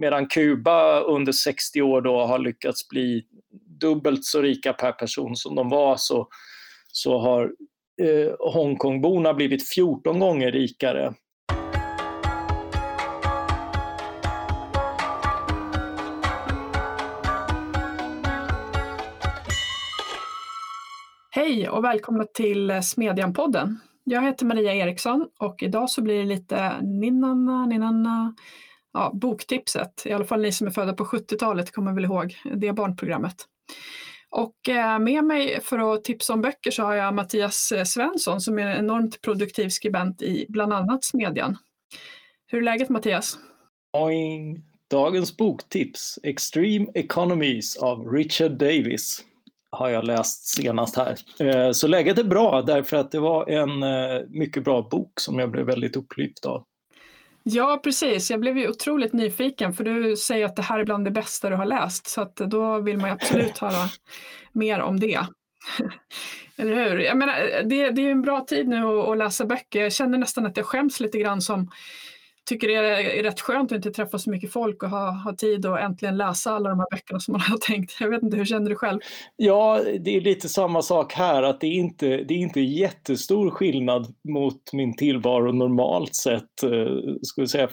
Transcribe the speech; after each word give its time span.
medan 0.00 0.26
Kuba 0.26 1.00
under 1.00 1.32
60 1.32 1.82
år 1.82 2.00
då 2.00 2.26
har 2.26 2.38
lyckats 2.38 2.88
bli 2.88 3.24
dubbelt 3.80 4.24
så 4.24 4.42
rika 4.42 4.72
per 4.72 4.92
person 4.92 5.36
som 5.36 5.54
de 5.54 5.68
var 5.68 5.96
så, 5.96 6.28
så 6.92 7.18
har 7.18 7.52
eh, 8.02 8.52
Hongkongborna 8.52 9.34
blivit 9.34 9.68
14 9.68 10.18
gånger 10.18 10.52
rikare. 10.52 11.14
Hej 21.30 21.68
och 21.68 21.84
välkomna 21.84 22.24
till 22.24 22.70
Smedjan-podden. 22.70 23.76
Jag 24.04 24.22
heter 24.22 24.46
Maria 24.46 24.74
Eriksson 24.74 25.28
och 25.38 25.62
idag 25.62 25.90
så 25.90 26.02
blir 26.02 26.18
det 26.18 26.24
lite 26.24 26.80
ninnanna, 26.82 27.66
ninnanna 27.66 28.34
ja, 28.92 29.10
boktipset. 29.14 30.02
I 30.06 30.12
alla 30.12 30.24
fall 30.24 30.40
ni 30.40 30.52
som 30.52 30.66
är 30.66 30.70
födda 30.70 30.92
på 30.92 31.04
70-talet 31.04 31.72
kommer 31.72 31.92
väl 31.92 32.04
ihåg 32.04 32.36
det 32.54 32.72
barnprogrammet. 32.72 33.46
Och 34.30 34.68
eh, 34.68 34.98
med 34.98 35.24
mig 35.24 35.60
för 35.60 35.94
att 35.94 36.04
tipsa 36.04 36.32
om 36.32 36.40
böcker 36.42 36.70
så 36.70 36.82
har 36.82 36.94
jag 36.94 37.14
Mattias 37.14 37.72
eh, 37.72 37.84
Svensson 37.84 38.40
som 38.40 38.58
är 38.58 38.66
en 38.66 38.78
enormt 38.78 39.20
produktiv 39.20 39.68
skribent 39.68 40.22
i 40.22 40.46
bland 40.48 40.72
annat 40.72 41.04
Smedjan. 41.04 41.56
Hur 42.46 42.58
är 42.58 42.62
läget 42.62 42.88
Mattias? 42.88 43.38
Boing. 43.92 44.62
Dagens 44.90 45.36
boktips 45.36 46.18
Extreme 46.22 46.86
Economies 46.94 47.76
av 47.76 48.12
Richard 48.12 48.52
Davis 48.52 49.24
har 49.70 49.88
jag 49.88 50.04
läst 50.04 50.46
senast 50.46 50.96
här. 50.96 51.16
Eh, 51.40 51.72
så 51.72 51.86
läget 51.86 52.18
är 52.18 52.24
bra 52.24 52.62
därför 52.62 52.96
att 52.96 53.10
det 53.10 53.20
var 53.20 53.50
en 53.50 53.84
mycket 54.28 54.64
bra 54.64 54.88
bok 54.90 55.20
som 55.20 55.38
jag 55.38 55.50
blev 55.50 55.66
väldigt 55.66 55.96
upplyft 55.96 56.46
av. 56.46 56.64
Ja, 57.42 57.80
precis. 57.84 58.30
Jag 58.30 58.40
blev 58.40 58.58
ju 58.58 58.68
otroligt 58.68 59.12
nyfiken 59.12 59.72
för 59.72 59.84
du 59.84 60.16
säger 60.16 60.46
att 60.46 60.56
det 60.56 60.62
här 60.62 60.78
är 60.78 60.84
bland 60.84 61.04
det 61.04 61.10
bästa 61.10 61.50
du 61.50 61.56
har 61.56 61.66
läst 61.66 62.06
så 62.06 62.20
att 62.20 62.36
då 62.36 62.80
vill 62.80 62.98
man 62.98 63.10
ju 63.10 63.12
absolut 63.14 63.58
höra 63.58 63.88
mer 64.52 64.80
om 64.80 65.00
det. 65.00 65.20
Eller 66.56 66.74
hur? 66.74 66.98
Jag 66.98 67.16
menar, 67.16 67.62
det, 67.64 67.90
det 67.90 68.06
är 68.06 68.10
en 68.10 68.22
bra 68.22 68.40
tid 68.40 68.68
nu 68.68 68.84
att, 68.86 69.08
att 69.08 69.18
läsa 69.18 69.44
böcker. 69.44 69.82
Jag 69.82 69.92
känner 69.92 70.18
nästan 70.18 70.46
att 70.46 70.56
jag 70.56 70.66
skäms 70.66 71.00
lite 71.00 71.18
grann 71.18 71.40
som 71.40 71.70
tycker 72.48 72.68
det 72.68 72.74
är 72.74 73.22
rätt 73.22 73.40
skönt 73.40 73.72
att 73.72 73.76
inte 73.76 73.90
träffa 73.90 74.18
så 74.18 74.30
mycket 74.30 74.52
folk 74.52 74.82
och 74.82 74.90
ha, 74.90 75.10
ha 75.10 75.36
tid 75.36 75.66
att 75.66 75.80
äntligen 75.80 76.16
läsa 76.16 76.50
alla 76.50 76.68
de 76.68 76.78
här 76.78 76.86
böckerna 76.90 77.20
som 77.20 77.32
man 77.32 77.40
har 77.48 77.56
tänkt. 77.56 77.96
Jag 78.00 78.10
vet 78.10 78.22
inte, 78.22 78.36
hur 78.36 78.44
känner 78.44 78.70
du 78.70 78.76
själv? 78.76 79.00
Ja, 79.36 79.80
det 80.00 80.16
är 80.16 80.20
lite 80.20 80.48
samma 80.48 80.82
sak 80.82 81.12
här, 81.12 81.42
att 81.42 81.60
det 81.60 81.66
är 81.66 81.72
inte 81.72 82.06
det 82.08 82.34
är 82.34 82.38
inte 82.38 82.60
jättestor 82.60 83.50
skillnad 83.50 84.14
mot 84.28 84.72
min 84.72 84.96
tillvaro 84.96 85.52
normalt 85.52 86.14
sett. 86.14 86.62
Eh, 86.62 87.14
skulle 87.22 87.48
säga 87.48 87.68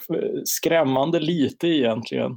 skrämmande 0.45 1.19
lite 1.19 1.67
egentligen. 1.67 2.31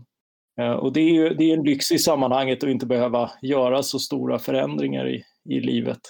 Eh, 0.60 0.72
och 0.72 0.92
det 0.92 1.00
är 1.00 1.10
ju 1.10 1.34
det 1.34 1.50
är 1.50 1.56
en 1.56 1.64
lyx 1.64 1.92
i 1.92 1.98
sammanhanget 1.98 2.64
att 2.64 2.70
inte 2.70 2.86
behöva 2.86 3.30
göra 3.42 3.82
så 3.82 3.98
stora 3.98 4.38
förändringar 4.38 5.08
i, 5.08 5.22
i 5.48 5.60
livet. 5.60 6.00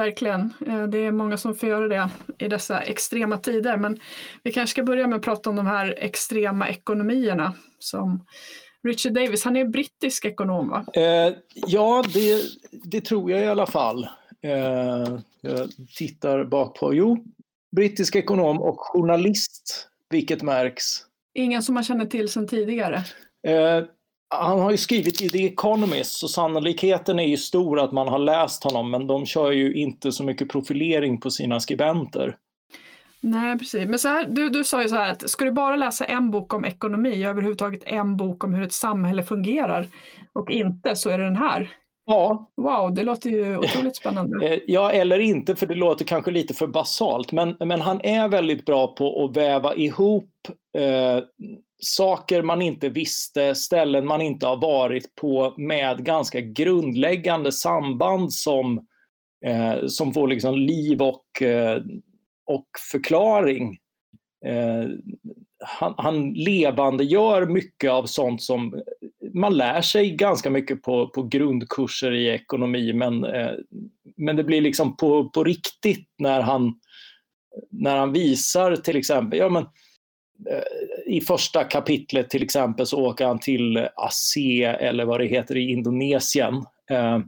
Verkligen. 0.00 0.52
Eh, 0.66 0.82
det 0.82 0.98
är 0.98 1.10
många 1.10 1.36
som 1.36 1.54
får 1.54 1.68
göra 1.68 1.88
det 1.88 2.10
i 2.38 2.48
dessa 2.48 2.80
extrema 2.80 3.38
tider. 3.38 3.76
Men 3.76 4.00
vi 4.42 4.52
kanske 4.52 4.70
ska 4.70 4.82
börja 4.82 5.06
med 5.06 5.16
att 5.16 5.22
prata 5.22 5.50
om 5.50 5.56
de 5.56 5.66
här 5.66 5.94
extrema 5.98 6.68
ekonomierna. 6.68 7.54
Som 7.78 8.24
Richard 8.82 9.12
Davis, 9.12 9.44
han 9.44 9.56
är 9.56 9.64
brittisk 9.64 10.24
ekonom 10.24 10.68
va? 10.68 10.84
Eh, 10.92 11.34
ja, 11.54 12.04
det, 12.14 12.42
det, 12.84 13.00
tror 13.00 13.30
jag 13.30 13.40
i 13.40 13.46
alla 13.46 13.66
fall. 13.66 14.08
Eh, 14.42 15.18
jag 15.40 15.70
tittar 15.96 16.44
bak 16.44 16.78
på, 16.78 16.94
jo, 16.94 17.24
brittisk 17.76 18.16
ekonom 18.16 18.62
och 18.62 18.80
journalist, 18.80 19.88
vilket 20.10 20.42
märks. 20.42 20.84
Ingen 21.34 21.62
som 21.62 21.74
man 21.74 21.84
känner 21.84 22.06
till 22.06 22.28
sedan 22.28 22.48
tidigare? 22.48 23.04
Eh, 23.46 23.84
han 24.30 24.60
har 24.60 24.70
ju 24.70 24.76
skrivit 24.76 25.22
i 25.22 25.28
The 25.28 25.46
Economist 25.46 26.12
så 26.12 26.28
sannolikheten 26.28 27.18
är 27.18 27.26
ju 27.26 27.36
stor 27.36 27.80
att 27.80 27.92
man 27.92 28.08
har 28.08 28.18
läst 28.18 28.64
honom 28.64 28.90
men 28.90 29.06
de 29.06 29.26
kör 29.26 29.52
ju 29.52 29.74
inte 29.74 30.12
så 30.12 30.24
mycket 30.24 30.48
profilering 30.48 31.20
på 31.20 31.30
sina 31.30 31.60
skribenter. 31.60 32.36
Nej 33.20 33.58
precis, 33.58 33.88
men 33.88 33.98
så 33.98 34.08
här, 34.08 34.26
du, 34.28 34.48
du 34.48 34.64
sa 34.64 34.82
ju 34.82 34.88
så 34.88 34.94
här 34.94 35.12
att 35.12 35.30
ska 35.30 35.44
du 35.44 35.52
bara 35.52 35.76
läsa 35.76 36.04
en 36.04 36.30
bok 36.30 36.54
om 36.54 36.64
ekonomi, 36.64 37.24
överhuvudtaget 37.24 37.82
en 37.86 38.16
bok 38.16 38.44
om 38.44 38.54
hur 38.54 38.62
ett 38.62 38.72
samhälle 38.72 39.22
fungerar 39.22 39.88
och 40.32 40.50
inte 40.50 40.96
så 40.96 41.10
är 41.10 41.18
det 41.18 41.24
den 41.24 41.36
här. 41.36 41.70
Ja. 42.06 42.50
Wow, 42.56 42.94
det 42.94 43.02
låter 43.02 43.30
ju 43.30 43.56
otroligt 43.58 43.96
spännande. 43.96 44.46
Eh, 44.46 44.58
ja, 44.66 44.92
eller 44.92 45.18
inte 45.18 45.56
för 45.56 45.66
det 45.66 45.74
låter 45.74 46.04
kanske 46.04 46.30
lite 46.30 46.54
för 46.54 46.66
basalt 46.66 47.32
men, 47.32 47.56
men 47.60 47.80
han 47.80 48.00
är 48.00 48.28
väldigt 48.28 48.66
bra 48.66 48.86
på 48.86 49.24
att 49.24 49.36
väva 49.36 49.74
ihop 49.74 50.30
eh, 50.78 51.24
saker 51.80 52.42
man 52.42 52.62
inte 52.62 52.88
visste, 52.88 53.54
ställen 53.54 54.06
man 54.06 54.20
inte 54.20 54.46
har 54.46 54.56
varit 54.56 55.14
på 55.14 55.54
med 55.56 56.04
ganska 56.04 56.40
grundläggande 56.40 57.52
samband 57.52 58.32
som, 58.32 58.86
eh, 59.46 59.86
som 59.86 60.12
får 60.12 60.28
liksom 60.28 60.54
liv 60.54 61.02
och, 61.02 61.42
eh, 61.42 61.82
och 62.46 62.68
förklaring. 62.92 63.78
Eh, 64.46 64.88
han, 65.64 65.94
han 65.98 66.32
levande 66.32 67.04
gör 67.04 67.46
mycket 67.46 67.90
av 67.90 68.06
sånt 68.06 68.42
som 68.42 68.82
man 69.34 69.56
lär 69.56 69.80
sig 69.80 70.10
ganska 70.10 70.50
mycket 70.50 70.82
på, 70.82 71.08
på 71.08 71.22
grundkurser 71.22 72.12
i 72.12 72.28
ekonomi 72.28 72.92
men, 72.92 73.24
eh, 73.24 73.52
men 74.16 74.36
det 74.36 74.44
blir 74.44 74.60
liksom 74.60 74.96
på, 74.96 75.28
på 75.28 75.44
riktigt 75.44 76.08
när 76.18 76.40
han, 76.40 76.74
när 77.70 77.96
han 77.96 78.12
visar 78.12 78.76
till 78.76 78.96
exempel, 78.96 79.38
ja 79.38 79.48
men 79.48 79.64
Eh, 79.64 79.68
i 81.06 81.20
första 81.20 81.64
kapitlet 81.64 82.30
till 82.30 82.42
exempel 82.42 82.86
så 82.86 83.00
åker 83.00 83.26
han 83.26 83.38
till 83.38 83.88
Aceh 83.96 84.84
eller 84.84 85.04
vad 85.04 85.20
det 85.20 85.26
heter 85.26 85.56
i 85.56 85.70
Indonesien. 85.70 86.54
Eh, 86.90 87.18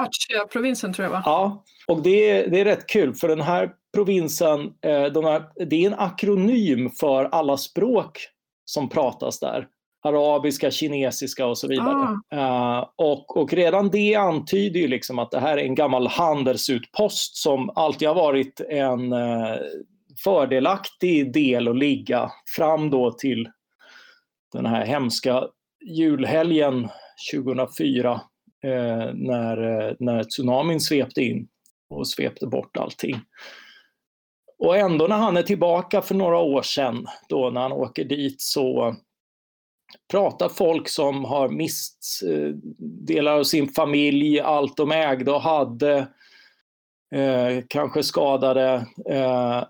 Aceh-provinsen 0.00 0.92
tror 0.92 1.04
jag 1.04 1.12
va? 1.12 1.22
Ja, 1.24 1.64
och 1.86 2.02
det 2.02 2.30
är, 2.30 2.50
det 2.50 2.60
är 2.60 2.64
rätt 2.64 2.86
kul 2.86 3.14
för 3.14 3.28
den 3.28 3.40
här 3.40 3.70
provinsen, 3.94 4.60
eh, 4.60 5.04
de 5.04 5.24
här, 5.24 5.66
det 5.66 5.84
är 5.84 5.86
en 5.86 5.98
akronym 5.98 6.90
för 6.90 7.24
alla 7.24 7.56
språk 7.56 8.28
som 8.64 8.88
pratas 8.88 9.40
där. 9.40 9.68
Arabiska, 10.04 10.70
kinesiska 10.70 11.46
och 11.46 11.58
så 11.58 11.68
vidare. 11.68 12.18
Ah. 12.30 12.92
och, 12.96 13.36
och 13.36 13.52
redan 13.52 13.90
det 13.90 14.14
antyder 14.14 14.80
ju 14.80 14.88
liksom 14.88 15.18
att 15.18 15.30
det 15.30 15.40
här 15.40 15.56
är 15.58 15.62
en 15.62 15.74
gammal 15.74 16.06
handelsutpost 16.06 17.36
som 17.36 17.70
alltid 17.74 18.08
har 18.08 18.14
varit 18.14 18.60
en 18.60 19.12
fördelaktig 20.24 21.32
del 21.32 21.68
att 21.68 21.78
ligga 21.78 22.30
fram 22.56 22.90
då 22.90 23.12
till 23.12 23.50
den 24.52 24.66
här 24.66 24.86
hemska 24.86 25.44
julhelgen 25.84 26.88
2004 27.32 28.20
eh, 28.64 29.14
när, 29.14 29.86
eh, 29.88 29.94
när 29.98 30.24
tsunamin 30.24 30.80
svepte 30.80 31.22
in 31.22 31.48
och 31.90 32.08
svepte 32.08 32.46
bort 32.46 32.76
allting. 32.76 33.20
Och 34.58 34.76
ändå 34.76 35.06
när 35.06 35.16
han 35.16 35.36
är 35.36 35.42
tillbaka 35.42 36.02
för 36.02 36.14
några 36.14 36.38
år 36.38 36.62
sedan, 36.62 37.06
då 37.28 37.50
när 37.50 37.60
han 37.60 37.72
åker 37.72 38.04
dit, 38.04 38.40
så 38.40 38.96
pratar 40.10 40.48
folk 40.48 40.88
som 40.88 41.24
har 41.24 41.48
mist 41.48 42.22
eh, 42.26 42.48
delar 43.06 43.32
av 43.32 43.44
sin 43.44 43.68
familj, 43.68 44.40
allt 44.40 44.76
de 44.76 44.92
ägde 44.92 45.32
och 45.32 45.40
hade, 45.40 45.98
eh, 47.14 47.64
kanske 47.68 48.02
skadade, 48.02 48.86
eh, 49.10 49.64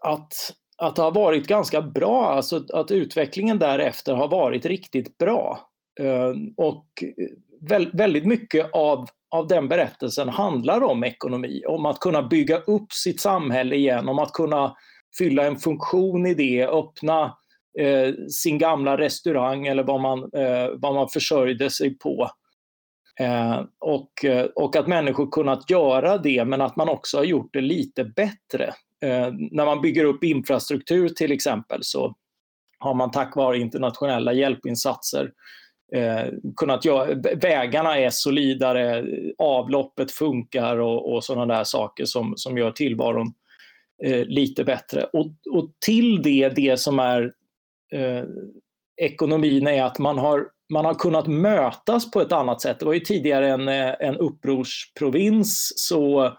att, 0.00 0.32
att 0.76 0.96
det 0.96 1.02
har 1.02 1.12
varit 1.12 1.46
ganska 1.46 1.82
bra, 1.82 2.26
alltså 2.26 2.64
att 2.72 2.90
utvecklingen 2.90 3.58
därefter 3.58 4.14
har 4.14 4.28
varit 4.28 4.66
riktigt 4.66 5.18
bra. 5.18 5.70
Ehm, 6.00 6.54
och 6.56 6.86
eh, 7.02 7.86
väldigt 7.92 8.26
mycket 8.26 8.70
av, 8.72 9.08
av 9.30 9.46
den 9.46 9.68
berättelsen 9.68 10.28
handlar 10.28 10.82
om 10.82 11.04
ekonomi, 11.04 11.62
om 11.66 11.86
att 11.86 12.00
kunna 12.00 12.22
bygga 12.22 12.58
upp 12.58 12.92
sitt 12.92 13.20
samhälle 13.20 13.76
igen, 13.76 14.08
om 14.08 14.18
att 14.18 14.32
kunna 14.32 14.76
fylla 15.18 15.46
en 15.46 15.56
funktion 15.56 16.26
i 16.26 16.34
det, 16.34 16.66
öppna 16.66 17.36
eh, 17.78 18.14
sin 18.28 18.58
gamla 18.58 18.98
restaurang 18.98 19.66
eller 19.66 19.82
vad 19.82 20.00
man, 20.00 20.18
eh, 20.18 20.68
vad 20.76 20.94
man 20.94 21.08
försörjde 21.08 21.70
sig 21.70 21.98
på. 21.98 22.30
Ehm, 23.20 23.52
eh, 23.52 23.64
och, 23.78 24.12
och 24.54 24.76
att 24.76 24.86
människor 24.86 25.30
kunnat 25.30 25.70
göra 25.70 26.18
det 26.18 26.44
men 26.44 26.60
att 26.60 26.76
man 26.76 26.88
också 26.88 27.16
har 27.16 27.24
gjort 27.24 27.52
det 27.52 27.60
lite 27.60 28.04
bättre. 28.04 28.74
Eh, 29.00 29.32
när 29.50 29.64
man 29.64 29.80
bygger 29.80 30.04
upp 30.04 30.24
infrastruktur 30.24 31.08
till 31.08 31.32
exempel 31.32 31.80
så 31.82 32.16
har 32.78 32.94
man 32.94 33.10
tack 33.10 33.36
vare 33.36 33.58
internationella 33.58 34.32
hjälpinsatser 34.32 35.32
eh, 35.94 36.32
kunnat 36.56 36.84
göra, 36.84 37.14
vägarna 37.34 37.98
är 37.98 38.10
solidare, 38.10 39.04
avloppet 39.38 40.10
funkar 40.10 40.76
och, 40.76 41.14
och 41.14 41.24
sådana 41.24 41.54
där 41.54 41.64
saker 41.64 42.04
som, 42.04 42.32
som 42.36 42.58
gör 42.58 42.70
tillvaron 42.70 43.32
eh, 44.04 44.24
lite 44.24 44.64
bättre. 44.64 45.04
Och, 45.04 45.26
och 45.50 45.70
till 45.86 46.22
det, 46.22 46.48
det 46.48 46.80
som 46.80 46.98
är 46.98 47.32
eh, 47.92 48.24
ekonomin 48.96 49.66
är 49.66 49.82
att 49.82 49.98
man 49.98 50.18
har, 50.18 50.46
man 50.72 50.84
har 50.84 50.94
kunnat 50.94 51.26
mötas 51.26 52.10
på 52.10 52.20
ett 52.20 52.32
annat 52.32 52.60
sätt. 52.60 52.78
Det 52.78 52.86
var 52.86 52.92
ju 52.92 53.00
tidigare 53.00 53.48
en, 53.48 53.68
eh, 53.68 53.94
en 54.00 54.16
upprorsprovins 54.16 55.72
så 55.76 56.32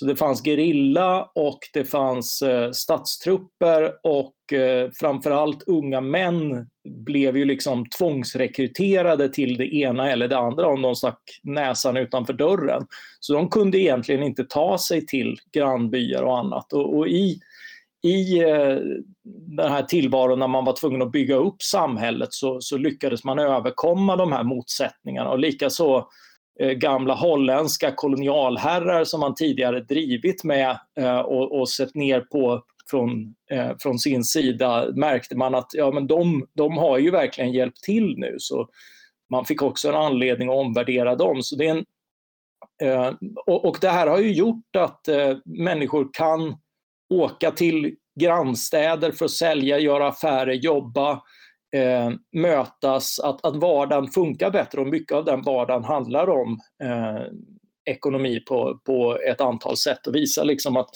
så 0.00 0.06
det 0.06 0.16
fanns 0.16 0.42
gerilla 0.44 1.30
och 1.34 1.58
det 1.72 1.84
fanns 1.84 2.42
eh, 2.42 2.70
statstrupper 2.70 3.92
och 4.02 4.52
eh, 4.52 4.90
framförallt 5.00 5.62
unga 5.62 6.00
män 6.00 6.66
blev 6.88 7.36
ju 7.36 7.44
liksom 7.44 7.86
tvångsrekryterade 7.98 9.28
till 9.28 9.56
det 9.56 9.74
ena 9.74 10.10
eller 10.10 10.28
det 10.28 10.38
andra 10.38 10.66
om 10.66 10.82
de 10.82 10.96
stack 10.96 11.20
näsan 11.42 11.96
utanför 11.96 12.32
dörren. 12.32 12.86
Så 13.20 13.32
de 13.32 13.48
kunde 13.48 13.78
egentligen 13.78 14.22
inte 14.22 14.44
ta 14.44 14.78
sig 14.78 15.06
till 15.06 15.36
grannbyar 15.52 16.22
och 16.22 16.38
annat. 16.38 16.72
Och, 16.72 16.96
och 16.98 17.08
i, 17.08 17.40
i 18.02 18.38
eh, 18.42 18.76
den 19.56 19.72
här 19.72 19.82
tillvaron 19.82 20.38
när 20.38 20.48
man 20.48 20.64
var 20.64 20.76
tvungen 20.76 21.02
att 21.02 21.12
bygga 21.12 21.36
upp 21.36 21.62
samhället 21.62 22.32
så, 22.32 22.60
så 22.60 22.76
lyckades 22.76 23.24
man 23.24 23.38
överkomma 23.38 24.16
de 24.16 24.32
här 24.32 24.44
motsättningarna 24.44 25.30
och 25.30 25.38
likaså 25.38 26.08
Eh, 26.60 26.72
gamla 26.72 27.14
holländska 27.14 27.92
kolonialherrar 27.92 29.04
som 29.04 29.20
man 29.20 29.34
tidigare 29.34 29.80
drivit 29.80 30.44
med 30.44 30.78
eh, 30.98 31.18
och, 31.18 31.60
och 31.60 31.68
sett 31.68 31.94
ner 31.94 32.20
på 32.20 32.62
från, 32.90 33.34
eh, 33.50 33.70
från 33.78 33.98
sin 33.98 34.24
sida 34.24 34.86
märkte 34.94 35.36
man 35.36 35.54
att 35.54 35.70
ja, 35.72 35.90
men 35.90 36.06
de, 36.06 36.46
de 36.52 36.78
har 36.78 36.98
ju 36.98 37.10
verkligen 37.10 37.52
hjälpt 37.52 37.82
till 37.82 38.14
nu. 38.18 38.34
Så 38.38 38.68
man 39.30 39.44
fick 39.44 39.62
också 39.62 39.88
en 39.88 39.94
anledning 39.94 40.48
att 40.48 40.54
omvärdera 40.54 41.16
dem. 41.16 41.42
Så 41.42 41.56
det 41.56 41.66
är 41.66 41.70
en, 41.70 41.84
eh, 42.82 43.12
och, 43.46 43.64
och, 43.64 43.78
det 43.80 43.88
här 43.88 44.06
har 44.06 44.18
ju 44.18 44.32
gjort 44.32 44.76
att 44.76 45.08
eh, 45.08 45.36
människor 45.44 46.08
kan 46.12 46.56
åka 47.14 47.50
till 47.50 47.94
grannstäder 48.20 49.12
för 49.12 49.24
att 49.24 49.30
sälja, 49.30 49.78
göra 49.78 50.08
affärer, 50.08 50.52
jobba, 50.52 51.22
eh, 51.76 52.10
mötas, 52.32 53.20
att, 53.20 53.44
att 53.44 53.56
vardagen 53.56 54.08
funkar 54.08 54.50
bättre 54.50 54.80
och 54.80 54.86
mycket 54.86 55.12
av 55.12 55.24
den 55.24 55.42
vardagen 55.42 55.84
handlar 55.84 56.30
om 56.30 56.60
eh, 56.82 57.22
ekonomi 57.84 58.40
på, 58.40 58.80
på 58.84 59.18
ett 59.28 59.40
antal 59.40 59.76
sätt 59.76 60.06
och 60.06 60.14
visar 60.14 60.44
liksom 60.44 60.76
att 60.76 60.90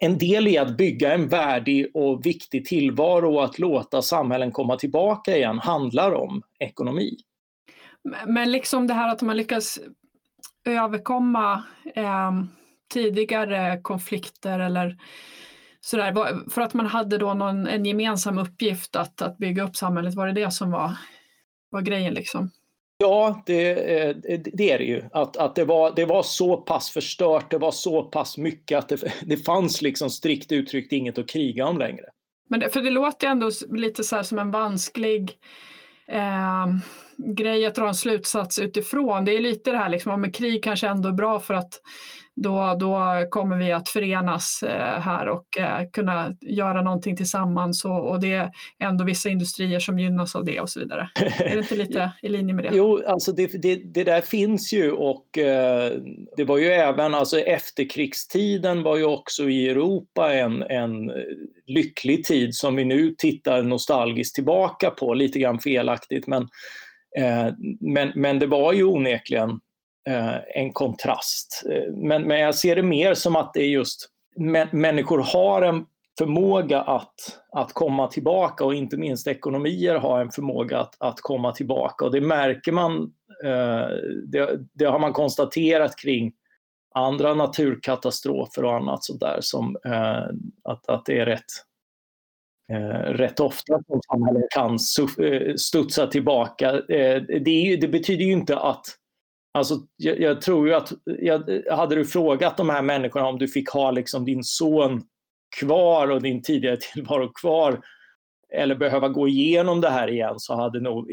en 0.00 0.18
del 0.18 0.48
i 0.48 0.58
att 0.58 0.76
bygga 0.76 1.14
en 1.14 1.28
värdig 1.28 1.90
och 1.94 2.26
viktig 2.26 2.64
tillvaro 2.64 3.34
och 3.34 3.44
att 3.44 3.58
låta 3.58 4.02
samhällen 4.02 4.52
komma 4.52 4.76
tillbaka 4.76 5.36
igen 5.36 5.58
handlar 5.58 6.12
om 6.12 6.42
ekonomi. 6.58 7.16
Men 8.26 8.52
liksom 8.52 8.86
det 8.86 8.94
här 8.94 9.12
att 9.12 9.22
man 9.22 9.36
lyckas 9.36 9.78
överkomma 10.64 11.64
eh, 11.94 12.32
tidigare 12.92 13.80
konflikter 13.82 14.58
eller 14.58 14.96
sådär, 15.84 16.50
för 16.50 16.60
att 16.60 16.74
man 16.74 16.86
hade 16.86 17.18
då 17.18 17.34
någon, 17.34 17.66
en 17.66 17.84
gemensam 17.84 18.38
uppgift 18.38 18.96
att, 18.96 19.22
att 19.22 19.38
bygga 19.38 19.62
upp 19.62 19.76
samhället, 19.76 20.14
var 20.14 20.26
det 20.26 20.32
det 20.32 20.50
som 20.50 20.70
var, 20.70 20.96
var 21.70 21.80
grejen 21.80 22.14
liksom? 22.14 22.50
Ja, 22.98 23.42
det, 23.46 23.70
eh, 23.70 24.16
det, 24.52 24.70
är 24.70 24.78
det 24.78 24.84
ju. 24.84 25.02
Att, 25.12 25.36
att 25.36 25.54
det, 25.54 25.64
var, 25.64 25.92
det 25.96 26.04
var 26.04 26.22
så 26.22 26.56
pass 26.56 26.90
förstört, 26.90 27.50
det 27.50 27.58
var 27.58 27.70
så 27.70 28.02
pass 28.02 28.38
mycket 28.38 28.78
att 28.78 28.88
det, 28.88 29.12
det 29.26 29.36
fanns 29.36 29.82
liksom 29.82 30.10
strikt 30.10 30.52
uttryckt 30.52 30.92
inget 30.92 31.18
att 31.18 31.28
kriga 31.28 31.66
om 31.66 31.78
längre. 31.78 32.04
Men 32.48 32.60
det, 32.60 32.70
för 32.70 32.82
det 32.82 32.90
låter 32.90 33.26
ändå 33.26 33.50
lite 33.70 34.04
så 34.04 34.24
som 34.24 34.38
en 34.38 34.50
vansklig 34.50 35.32
eh, 36.08 36.66
grej 37.18 37.66
att 37.66 37.74
dra 37.74 37.88
en 37.88 37.94
slutsats 37.94 38.58
utifrån. 38.58 39.24
Det 39.24 39.36
är 39.36 39.40
lite 39.40 39.70
det 39.70 39.78
här 39.78 39.88
liksom, 39.88 40.24
att 40.24 40.34
krig 40.34 40.64
kanske 40.64 40.88
ändå 40.88 41.08
är 41.08 41.12
bra 41.12 41.40
för 41.40 41.54
att 41.54 41.80
då, 42.36 42.76
då 42.80 43.26
kommer 43.30 43.56
vi 43.56 43.72
att 43.72 43.88
förenas 43.88 44.62
eh, 44.62 45.00
här 45.00 45.28
och 45.28 45.58
eh, 45.58 45.90
kunna 45.92 46.36
göra 46.40 46.82
någonting 46.82 47.16
tillsammans 47.16 47.84
och, 47.84 48.10
och 48.10 48.20
det 48.20 48.32
är 48.32 48.50
ändå 48.78 49.04
vissa 49.04 49.28
industrier 49.28 49.80
som 49.80 49.98
gynnas 49.98 50.36
av 50.36 50.44
det 50.44 50.60
och 50.60 50.70
så 50.70 50.80
vidare. 50.80 51.08
Är 51.14 51.54
det 51.54 51.58
inte 51.58 51.76
lite 51.76 52.12
i 52.22 52.28
linje 52.28 52.54
med 52.54 52.64
det? 52.64 52.70
Jo, 52.72 53.02
alltså 53.06 53.32
det, 53.32 53.62
det, 53.62 53.76
det 53.76 54.04
där 54.04 54.20
finns 54.20 54.72
ju 54.72 54.90
och 54.90 55.38
eh, 55.38 55.92
det 56.36 56.44
var 56.44 56.58
ju 56.58 56.66
även, 56.66 57.14
alltså 57.14 57.38
efterkrigstiden 57.38 58.82
var 58.82 58.96
ju 58.96 59.04
också 59.04 59.48
i 59.48 59.68
Europa 59.68 60.32
en, 60.32 60.62
en 60.62 61.12
lycklig 61.66 62.24
tid 62.24 62.54
som 62.54 62.76
vi 62.76 62.84
nu 62.84 63.14
tittar 63.18 63.62
nostalgiskt 63.62 64.34
tillbaka 64.34 64.90
på, 64.90 65.14
lite 65.14 65.38
grann 65.38 65.58
felaktigt 65.58 66.26
men 66.26 66.48
Eh, 67.18 67.52
men, 67.80 68.12
men 68.14 68.38
det 68.38 68.46
var 68.46 68.72
ju 68.72 68.84
onekligen 68.84 69.50
eh, 70.08 70.36
en 70.54 70.72
kontrast. 70.72 71.62
Eh, 71.70 71.92
men, 71.92 72.22
men 72.22 72.40
jag 72.40 72.54
ser 72.54 72.76
det 72.76 72.82
mer 72.82 73.14
som 73.14 73.36
att 73.36 73.54
det 73.54 73.60
är 73.60 73.68
just 73.68 74.10
människor 74.72 75.18
har 75.18 75.62
en 75.62 75.86
förmåga 76.18 76.80
att, 76.80 77.14
att 77.52 77.72
komma 77.72 78.06
tillbaka 78.08 78.64
och 78.64 78.74
inte 78.74 78.96
minst 78.96 79.26
ekonomier 79.26 79.94
har 79.94 80.20
en 80.20 80.30
förmåga 80.30 80.80
att, 80.80 80.96
att 80.98 81.20
komma 81.20 81.52
tillbaka 81.52 82.04
och 82.04 82.12
det 82.12 82.20
märker 82.20 82.72
man, 82.72 83.12
det, 84.26 84.60
det, 84.72 84.84
har 84.84 84.98
man 84.98 85.12
konstaterat 85.12 85.96
kring 85.96 86.32
andra 86.94 87.34
naturkatastrofer 87.34 88.64
och 88.64 88.74
annat 88.74 89.04
sådär 89.04 89.38
som 89.40 89.76
att, 90.64 90.88
att 90.88 91.06
det 91.06 91.18
är 91.18 91.26
rätt, 91.26 91.52
Eh, 92.72 93.12
rätt 93.12 93.40
ofta 93.40 93.82
som 93.86 94.00
samhället 94.12 94.44
kan 94.50 94.78
eh, 95.18 95.54
studsa 95.54 96.06
tillbaka. 96.06 96.70
Eh, 96.70 97.22
det, 97.22 97.76
det 97.76 97.88
betyder 97.88 98.24
ju 98.24 98.32
inte 98.32 98.58
att 98.58 98.86
Alltså, 99.58 99.74
jag, 99.96 100.20
jag, 100.20 100.40
tror 100.40 100.68
ju 100.68 100.74
att 100.74 100.92
jag, 101.04 101.62
hade 101.70 101.94
du 101.94 102.04
frågat 102.04 102.56
de 102.56 102.68
här 102.68 102.82
människorna 102.82 103.26
om 103.26 103.38
du 103.38 103.48
fick 103.48 103.70
ha 103.70 103.90
liksom 103.90 104.24
din 104.24 104.44
son 104.44 105.02
kvar 105.60 106.10
och 106.10 106.22
din 106.22 106.42
tidigare 106.42 106.76
tillvaro 106.92 107.32
kvar 107.32 107.80
eller 108.54 108.74
behöva 108.74 109.08
gå 109.08 109.28
igenom 109.28 109.80
det 109.80 109.90
här 109.90 110.08
igen 110.08 110.34
så 110.36 110.54
hade 110.54 110.80
nog, 110.80 111.10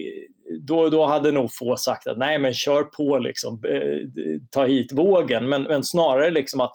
då, 0.59 0.89
då 0.89 1.05
hade 1.05 1.31
nog 1.31 1.53
få 1.53 1.77
sagt 1.77 2.07
att 2.07 2.17
nej 2.17 2.39
men 2.39 2.53
kör 2.53 2.83
på 2.83 3.17
liksom, 3.17 3.63
eh, 3.65 4.07
ta 4.49 4.65
hit 4.65 4.91
vågen. 4.91 5.49
Men, 5.49 5.63
men 5.63 5.83
snarare 5.83 6.31
liksom 6.31 6.61
att, 6.61 6.73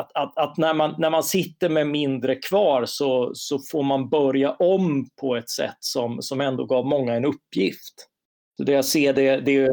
att, 0.00 0.10
att, 0.14 0.38
att, 0.38 0.56
när, 0.56 0.74
man, 0.74 0.94
när 0.98 1.10
man 1.10 1.22
sitter 1.22 1.68
med 1.68 1.86
mindre 1.86 2.34
kvar 2.34 2.84
så, 2.86 3.30
så 3.34 3.58
får 3.58 3.82
man 3.82 4.08
börja 4.08 4.52
om 4.52 5.08
på 5.20 5.36
ett 5.36 5.50
sätt 5.50 5.76
som, 5.80 6.22
som 6.22 6.40
ändå 6.40 6.64
gav 6.64 6.86
många 6.86 7.14
en 7.14 7.24
uppgift. 7.24 7.94
Så 8.56 8.64
det 8.64 8.72
jag 8.72 8.84
ser 8.84 9.12
det, 9.12 9.36
det, 9.36 9.70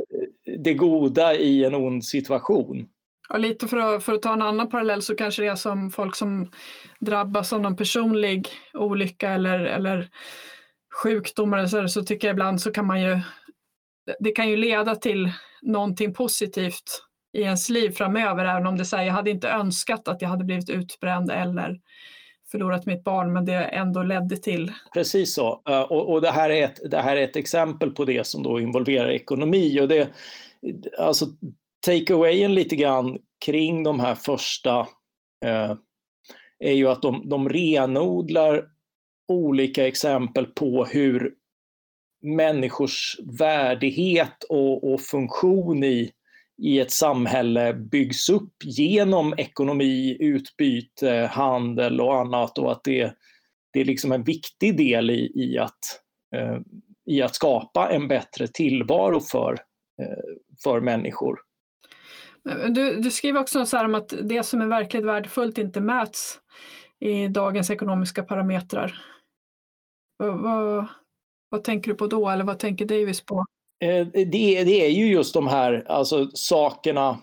det 0.64 0.74
goda 0.74 1.36
i 1.36 1.66
en 1.66 1.76
ond 1.76 2.06
situation. 2.06 2.88
Ja, 3.30 3.38
lite 3.38 3.68
för 3.68 3.78
att, 3.78 4.04
för 4.04 4.14
att 4.14 4.22
ta 4.22 4.34
en 4.34 4.42
annan 4.42 4.70
parallell 4.70 5.02
så 5.02 5.16
kanske 5.16 5.42
det 5.42 5.48
är 5.48 5.56
som 5.56 5.92
folk 5.92 6.16
som 6.16 6.52
drabbas 7.00 7.54
av 7.54 7.62
någon 7.62 7.76
personlig 7.76 8.48
olycka 8.74 9.30
eller, 9.30 9.60
eller 9.60 10.10
sjukdom 11.04 11.54
eller 11.54 11.68
så, 11.68 11.88
så 11.88 12.04
tycker 12.04 12.28
jag 12.28 12.34
ibland 12.34 12.62
så 12.62 12.72
kan 12.72 12.88
man 12.88 13.02
ju, 13.02 13.20
det 14.20 14.32
kan 14.32 14.50
ju 14.50 14.58
leda 14.58 14.96
till 14.96 15.32
någonting 15.62 16.14
positivt 16.14 17.07
i 17.38 17.42
ens 17.42 17.70
liv 17.70 17.92
framöver, 17.92 18.46
även 18.46 18.68
om 18.68 18.78
det 18.78 18.86
säger 18.86 19.06
jag 19.06 19.14
hade 19.14 19.30
inte 19.30 19.50
önskat 19.50 20.08
att 20.08 20.22
jag 20.22 20.30
hade 20.30 20.44
blivit 20.44 20.70
utbränd 20.70 21.32
eller 21.32 21.80
förlorat 22.52 22.86
mitt 22.86 23.04
barn, 23.04 23.34
men 23.34 23.46
det 23.46 23.54
ändå 23.54 24.04
ledde 24.04 24.38
till. 24.38 24.72
Precis 24.94 25.34
så. 25.34 25.62
Eh, 25.70 25.82
och, 25.82 26.14
och 26.14 26.22
det, 26.22 26.32
här 26.32 26.50
är 26.50 26.64
ett, 26.64 26.92
det 26.92 27.02
här 27.02 27.18
är 27.18 27.24
ett 27.24 27.36
exempel 27.36 27.92
på 27.92 28.06
det 28.06 28.28
som 28.28 28.44
då 28.44 28.60
involverar 28.60 29.10
ekonomi. 29.10 29.80
Och 29.82 29.88
det, 29.88 30.10
alltså, 31.00 31.26
take-awayen 31.88 32.54
lite 32.54 32.76
grann 32.76 33.18
kring 33.46 33.84
de 33.84 34.00
här 34.00 34.16
första 34.16 34.80
eh, 35.46 35.76
är 36.60 36.74
ju 36.74 36.88
att 36.88 37.02
de, 37.02 37.30
de 37.30 37.50
renodlar 37.50 38.66
olika 39.28 39.88
exempel 39.88 40.46
på 40.46 40.86
hur 40.86 41.34
människors 42.22 43.18
värdighet 43.40 44.44
och, 44.50 44.94
och 44.94 45.02
funktion 45.02 45.84
i 45.84 46.12
i 46.58 46.80
ett 46.80 46.92
samhälle 46.92 47.74
byggs 47.74 48.30
upp 48.30 48.54
genom 48.64 49.34
ekonomi, 49.38 50.18
utbyte, 50.20 51.30
handel 51.34 52.02
och 52.02 52.16
annat 52.16 52.58
och 52.58 52.72
att 52.72 52.84
det, 52.84 53.14
det 53.74 53.82
är 53.82 53.86
liksom 53.86 54.12
en 54.12 54.24
viktig 54.24 54.78
del 54.78 55.10
i, 55.10 55.32
i, 55.36 55.58
att, 55.58 56.02
eh, 56.36 56.60
i 57.06 57.22
att 57.22 57.36
skapa 57.36 57.90
en 57.90 58.08
bättre 58.08 58.48
tillvaro 58.48 59.20
för, 59.20 59.54
eh, 60.02 60.38
för 60.64 60.82
människor. 60.82 61.40
Du, 62.70 62.96
du 62.96 63.12
skriver 63.12 63.40
också 63.40 63.66
så 63.66 63.86
om 63.86 63.96
att 63.96 64.14
det 64.24 64.44
som 64.44 64.62
är 64.62 64.68
verkligt 64.68 65.06
värdefullt 65.06 65.58
inte 65.58 65.82
mäts 65.82 66.40
i 67.00 67.28
dagens 67.28 67.70
ekonomiska 67.70 68.24
parametrar. 68.24 69.02
Vad, 70.18 70.40
vad, 70.40 70.88
vad 71.50 71.64
tänker 71.64 71.92
du 71.92 71.98
på 71.98 72.08
då, 72.08 72.30
eller 72.30 72.44
vad 72.44 72.60
tänker 72.60 72.86
Davis 72.86 73.26
på? 73.26 73.46
Eh, 73.80 74.08
det, 74.08 74.64
det, 74.64 74.86
är 74.86 74.90
ju 74.90 75.08
just 75.08 75.34
de 75.34 75.48
här 75.48 75.86
alltså, 75.88 76.30
sakerna 76.34 77.20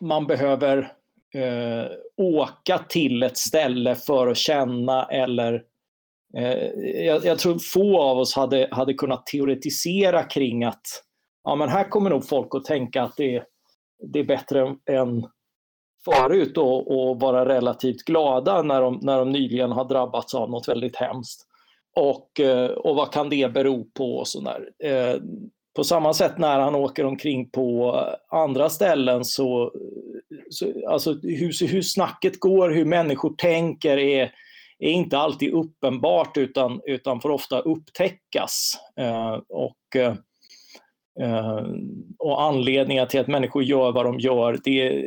man 0.00 0.26
behöver 0.26 0.92
eh, 1.34 1.86
åka 2.16 2.78
till 2.78 3.22
ett 3.22 3.36
ställe 3.36 3.94
för 3.94 4.28
att 4.28 4.36
känna 4.36 5.04
eller 5.04 5.62
eh, 6.36 6.68
jag, 7.06 7.24
jag, 7.24 7.38
tror 7.38 7.58
få 7.58 8.02
av 8.02 8.18
oss 8.18 8.34
hade, 8.34 8.68
hade 8.70 8.94
kunnat 8.94 9.26
teoretisera 9.26 10.22
kring 10.22 10.64
att 10.64 10.86
ja, 11.44 11.54
men 11.54 11.68
här 11.68 11.88
kommer 11.88 12.10
nog 12.10 12.28
folk 12.28 12.54
att 12.54 12.64
tänka 12.64 13.02
att 13.02 13.16
det, 13.16 13.44
det 14.12 14.18
är 14.18 14.24
bättre 14.24 14.76
än 14.90 15.26
förut 16.04 16.58
och, 16.58 16.90
och 16.90 17.20
vara 17.20 17.48
relativt 17.48 18.04
glada 18.04 18.62
när 18.62 18.80
de, 18.80 18.98
när 19.02 19.18
de 19.18 19.30
nyligen 19.30 19.72
har 19.72 19.84
drabbats 19.84 20.34
av 20.34 20.50
något 20.50 20.68
väldigt 20.68 20.96
hemskt. 20.96 21.46
Och, 21.96 22.40
eh, 22.40 22.70
och 22.70 22.96
vad 22.96 23.12
kan 23.12 23.28
det 23.28 23.52
bero 23.52 23.84
på 23.84 24.16
och 24.16 24.28
sådär. 24.28 24.70
Eh, 24.84 25.16
på 25.76 25.84
samma 25.84 26.14
sätt 26.14 26.38
när 26.38 26.60
han 26.60 26.74
åker 26.74 27.04
omkring 27.04 27.50
på 27.50 28.00
andra 28.28 28.70
ställen 28.70 29.24
så, 29.24 29.72
så 30.50 30.88
alltså 30.88 31.12
hur, 31.12 31.66
hur 31.66 31.82
snacket 31.82 32.40
går, 32.40 32.70
hur 32.70 32.84
människor 32.84 33.34
tänker 33.38 33.98
är, 33.98 34.32
är 34.78 34.90
inte 34.90 35.18
alltid 35.18 35.52
uppenbart 35.52 36.36
utan, 36.36 36.80
utan 36.84 37.20
får 37.20 37.30
ofta 37.30 37.60
upptäckas. 37.60 38.78
Eh, 39.00 39.40
och, 39.48 39.96
eh, 39.98 40.14
och 42.18 42.42
anledningar 42.42 43.06
till 43.06 43.20
att 43.20 43.28
människor 43.28 43.62
gör 43.62 43.92
vad 43.92 44.06
de 44.06 44.18
gör, 44.18 44.60
det, 44.64 45.04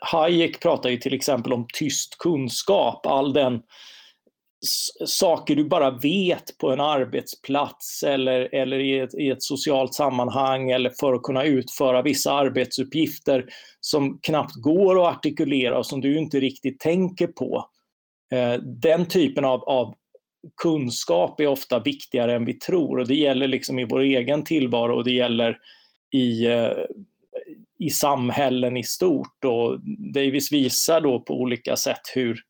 Hayek 0.00 0.60
pratar 0.60 0.90
ju 0.90 0.96
till 0.96 1.14
exempel 1.14 1.52
om 1.52 1.66
tyst 1.72 2.18
kunskap, 2.18 3.06
all 3.06 3.32
den 3.32 3.62
saker 5.06 5.56
du 5.56 5.64
bara 5.64 5.90
vet 5.90 6.58
på 6.58 6.70
en 6.70 6.80
arbetsplats 6.80 8.02
eller, 8.02 8.54
eller 8.54 8.78
i, 8.78 8.98
ett, 8.98 9.14
i 9.14 9.28
ett 9.28 9.42
socialt 9.42 9.94
sammanhang 9.94 10.70
eller 10.70 10.92
för 11.00 11.14
att 11.14 11.22
kunna 11.22 11.44
utföra 11.44 12.02
vissa 12.02 12.32
arbetsuppgifter 12.32 13.46
som 13.80 14.18
knappt 14.22 14.54
går 14.54 15.00
att 15.00 15.16
artikulera 15.16 15.78
och 15.78 15.86
som 15.86 16.00
du 16.00 16.18
inte 16.18 16.40
riktigt 16.40 16.80
tänker 16.80 17.26
på. 17.26 17.66
Eh, 18.32 18.52
den 18.62 19.06
typen 19.06 19.44
av, 19.44 19.64
av 19.64 19.94
kunskap 20.62 21.40
är 21.40 21.46
ofta 21.46 21.78
viktigare 21.78 22.34
än 22.34 22.44
vi 22.44 22.54
tror 22.54 22.98
och 22.98 23.08
det 23.08 23.14
gäller 23.14 23.48
liksom 23.48 23.78
i 23.78 23.84
vår 23.84 24.00
egen 24.00 24.44
tillvaro 24.44 24.96
och 24.96 25.04
det 25.04 25.12
gäller 25.12 25.58
i, 26.12 26.46
eh, 26.46 26.72
i 27.78 27.90
samhällen 27.90 28.76
i 28.76 28.82
stort. 28.82 29.44
Och 29.44 29.80
Davis 30.14 30.52
visar 30.52 31.00
då 31.00 31.20
på 31.20 31.34
olika 31.34 31.76
sätt 31.76 32.02
hur, 32.14 32.40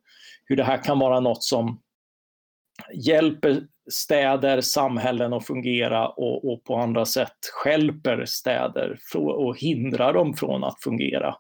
hur 0.45 0.57
det 0.57 0.65
här 0.65 0.85
kan 0.85 0.99
vara 0.99 1.21
något 1.21 1.43
som 1.43 1.81
hjälper 2.95 3.63
städer, 3.91 4.61
samhällen 4.61 5.33
att 5.33 5.47
fungera 5.47 6.09
och, 6.09 6.53
och 6.53 6.65
på 6.65 6.77
andra 6.77 7.05
sätt 7.05 7.37
skälper 7.53 8.25
städer 8.25 8.99
och 9.15 9.59
hindrar 9.59 10.13
dem 10.13 10.35
från 10.35 10.65
att 10.65 10.83
fungera. 10.83 11.37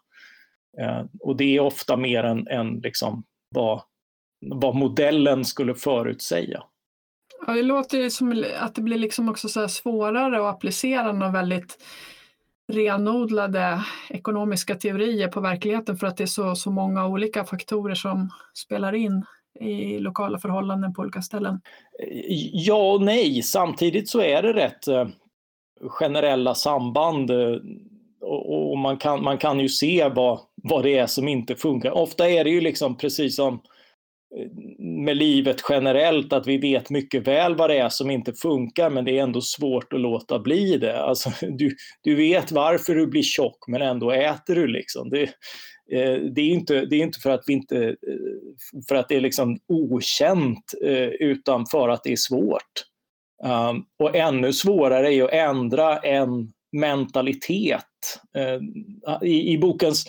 Eh, 0.81 1.03
och 1.21 1.37
det 1.37 1.57
är 1.57 1.61
ofta 1.61 1.97
mer 1.97 2.25
än, 2.25 2.49
än 2.49 2.81
liksom 2.81 3.25
vad, 3.55 3.83
vad 4.47 4.75
modellen 4.75 5.45
skulle 5.45 5.75
förutsäga. 5.75 6.63
Ja, 7.47 7.53
det 7.53 7.63
låter 7.63 8.09
som 8.09 8.45
att 8.61 8.75
det 8.75 8.83
blir 8.83 8.99
liksom 8.99 9.29
också 9.29 9.49
så 9.49 9.69
svårare 9.69 10.37
att 10.37 10.55
applicera 10.55 11.13
några 11.13 11.33
väldigt 11.33 11.79
renodlade 12.73 13.85
ekonomiska 14.09 14.75
teorier 14.75 15.29
på 15.29 15.41
verkligheten 15.41 15.97
för 15.97 16.07
att 16.07 16.17
det 16.17 16.25
är 16.25 16.27
så, 16.27 16.55
så 16.55 16.71
många 16.71 17.07
olika 17.07 17.45
faktorer 17.45 17.95
som 17.95 18.31
spelar 18.55 18.93
in 18.93 19.25
i 19.61 19.99
lokala 19.99 20.39
förhållanden 20.39 20.95
på 20.95 21.03
olika 21.03 21.23
ställen? 21.23 21.61
Eh, 21.99 22.09
ja 22.53 22.93
och 22.93 23.03
nej. 23.03 23.43
Samtidigt 23.43 24.09
så 24.09 24.21
är 24.21 24.43
det 24.43 24.53
rätt 24.53 24.89
eh, 24.89 25.09
generella 25.81 26.55
samband 26.55 27.31
eh, 27.31 27.57
och, 28.21 28.79
man, 28.79 28.97
kan, 28.97 29.23
man 29.23 29.39
kan 29.39 29.61
ju 29.61 29.69
se 29.69 30.09
vad, 30.15 30.41
vad 30.55 30.83
det 30.83 30.99
är 30.99 31.07
som 31.07 31.29
inte 31.29 31.57
funkar. 31.57 31.91
Ofta 31.91 32.29
är 32.29 32.45
det 32.45 32.51
ju 32.51 32.61
liksom 32.61 32.97
precis 32.97 33.37
som 33.37 33.55
eh, 33.55 33.61
med 34.79 35.17
livet 35.17 35.63
generellt 35.69 36.33
att 36.33 36.47
vi 36.47 36.59
vet 36.59 36.91
mycket 36.91 37.27
väl 37.27 37.55
vad 37.55 37.71
det 37.71 37.79
är 37.79 37.89
som 37.89 38.11
inte 38.11 38.33
funkar 38.33 38.91
men 38.91 39.05
det 39.05 39.19
är 39.19 39.23
ändå 39.23 39.41
svårt 39.41 39.93
att 39.93 40.01
låta 40.01 40.39
bli 40.39 40.77
det. 40.77 41.03
Alltså, 41.03 41.31
du, 41.41 41.77
du 42.01 42.15
vet 42.15 42.53
varför 42.53 42.95
du 42.95 43.07
blir 43.07 43.23
tjock 43.23 43.69
men 43.69 43.83
ändå 43.83 44.11
äter 44.11 44.55
du. 44.55 44.67
Liksom. 44.67 45.11
Det, 45.11 45.31
Eh, 45.93 46.21
det, 46.21 46.41
är 46.41 46.51
inte, 46.51 46.85
det 46.85 46.97
är 46.97 47.03
inte 47.03 47.21
för 47.21 47.31
att, 47.31 47.45
vi 47.47 47.53
inte, 47.53 47.87
eh, 47.89 47.95
för 48.89 48.95
att 48.95 49.09
det 49.09 49.17
är 49.17 49.21
liksom 49.21 49.59
okänt 49.69 50.75
eh, 50.85 51.09
utan 51.09 51.67
för 51.67 51.89
att 51.89 52.05
det 52.05 52.13
är 52.13 52.17
svårt. 52.17 52.87
Um, 53.45 53.85
och 53.99 54.17
ännu 54.17 54.53
svårare 54.53 55.15
är 55.15 55.25
att 55.25 55.33
ändra 55.33 55.99
en 55.99 56.53
mentalitet. 56.73 58.21
Eh, 58.37 58.59
I, 59.29 59.53
i, 59.53 59.59
bokens, 59.59 60.05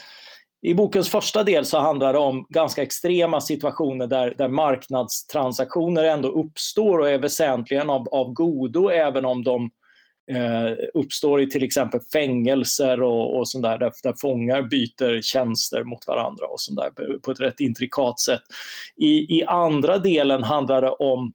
i 0.61 0.73
bokens 0.73 1.09
första 1.09 1.43
del 1.43 1.65
så 1.65 1.79
handlar 1.79 2.13
det 2.13 2.19
om 2.19 2.45
ganska 2.49 2.83
extrema 2.83 3.41
situationer 3.41 4.07
där, 4.07 4.35
där 4.37 4.47
marknadstransaktioner 4.47 6.03
ändå 6.03 6.29
uppstår 6.29 6.99
och 6.99 7.09
är 7.09 7.19
väsentligen 7.19 7.89
av, 7.89 8.07
av 8.09 8.33
godo 8.33 8.89
även 8.89 9.25
om 9.25 9.43
de 9.43 9.71
eh, 10.31 10.77
uppstår 10.93 11.41
i 11.41 11.49
till 11.49 11.63
exempel 11.63 11.99
fängelser 12.13 13.01
och, 13.01 13.37
och 13.37 13.49
sånt 13.49 13.63
där, 13.63 13.77
där, 13.77 13.91
där 14.03 14.13
fångar 14.21 14.61
byter 14.61 15.21
tjänster 15.21 15.83
mot 15.83 16.07
varandra 16.07 16.45
och 16.45 16.61
sånt 16.61 16.79
där 16.79 17.17
på 17.17 17.31
ett 17.31 17.39
rätt 17.39 17.59
intrikat 17.59 18.19
sätt. 18.19 18.43
I, 18.95 19.39
I 19.39 19.43
andra 19.43 19.97
delen 19.97 20.43
handlar 20.43 20.81
det 20.81 20.91
om 20.91 21.33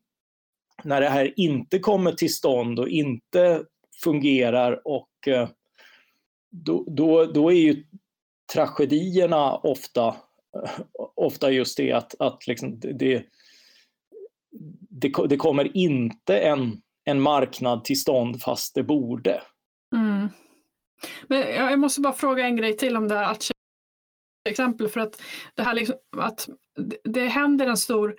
när 0.84 1.00
det 1.00 1.08
här 1.08 1.32
inte 1.36 1.78
kommer 1.78 2.12
till 2.12 2.34
stånd 2.34 2.78
och 2.78 2.88
inte 2.88 3.62
fungerar 4.04 4.80
och 4.84 5.28
eh, 5.28 5.48
då, 6.50 6.84
då, 6.86 7.24
då 7.24 7.52
är 7.52 7.56
ju 7.56 7.84
tragedierna 8.52 9.54
ofta, 9.56 10.16
ofta 11.16 11.50
just 11.50 11.76
det 11.76 11.92
att, 11.92 12.14
att 12.18 12.46
liksom 12.46 12.80
det, 12.80 13.24
det, 14.90 15.12
det 15.28 15.36
kommer 15.36 15.76
inte 15.76 16.38
en 16.38 16.82
en 17.06 17.20
marknad 17.20 17.84
till 17.84 18.00
stånd 18.00 18.42
fast 18.42 18.74
det 18.74 18.82
borde. 18.82 19.42
Mm. 19.94 20.28
Men 21.26 21.38
jag 21.38 21.78
måste 21.78 22.00
bara 22.00 22.12
fråga 22.12 22.44
en 22.44 22.56
grej 22.56 22.76
till 22.76 22.96
om 22.96 23.08
det 23.08 23.14
här 23.14 23.36
exempel 24.48 24.88
för 24.88 25.00
att 25.00 25.22
det 25.54 25.62
här 25.62 25.74
liksom, 25.74 25.96
att 26.16 26.48
det 27.04 27.26
händer 27.26 27.66
en 27.66 27.76
stor 27.76 28.16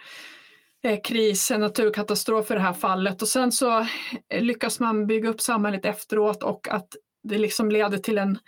eh, 0.84 1.00
kris, 1.04 1.52
en 1.52 1.62
naturkatastrof 1.62 2.52
i 2.52 2.54
det 2.54 2.60
här 2.60 2.74
fallet 2.74 3.22
och 3.22 3.28
sen 3.28 3.52
så 3.52 3.80
eh, 4.30 4.42
lyckas 4.42 4.80
man 4.80 5.08
bygga 5.08 5.30
upp 5.30 5.42
samhället 5.42 5.86
efteråt 5.86 6.44
och 6.44 6.68
att 6.68 6.88
det 7.24 7.38
liksom 7.38 7.72
leder 7.72 7.98
till 7.98 8.18
en 8.18 8.40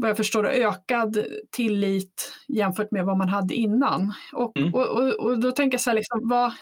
vad 0.00 0.10
jag 0.10 0.16
förstår 0.16 0.46
ökad 0.46 1.24
tillit 1.50 2.32
jämfört 2.48 2.90
med 2.90 3.04
vad 3.04 3.16
man 3.16 3.28
hade 3.28 3.54
innan. 3.54 4.12
Och, 4.32 4.58
mm. 4.58 4.74
och, 4.74 4.88
och, 4.88 5.14
och, 5.14 5.38
då 5.38 5.52
tänker 5.52 5.74
jag 5.74 5.80
så 5.80 5.90
här, 5.90 5.94
liksom, 5.94 6.20
vad, 6.22 6.52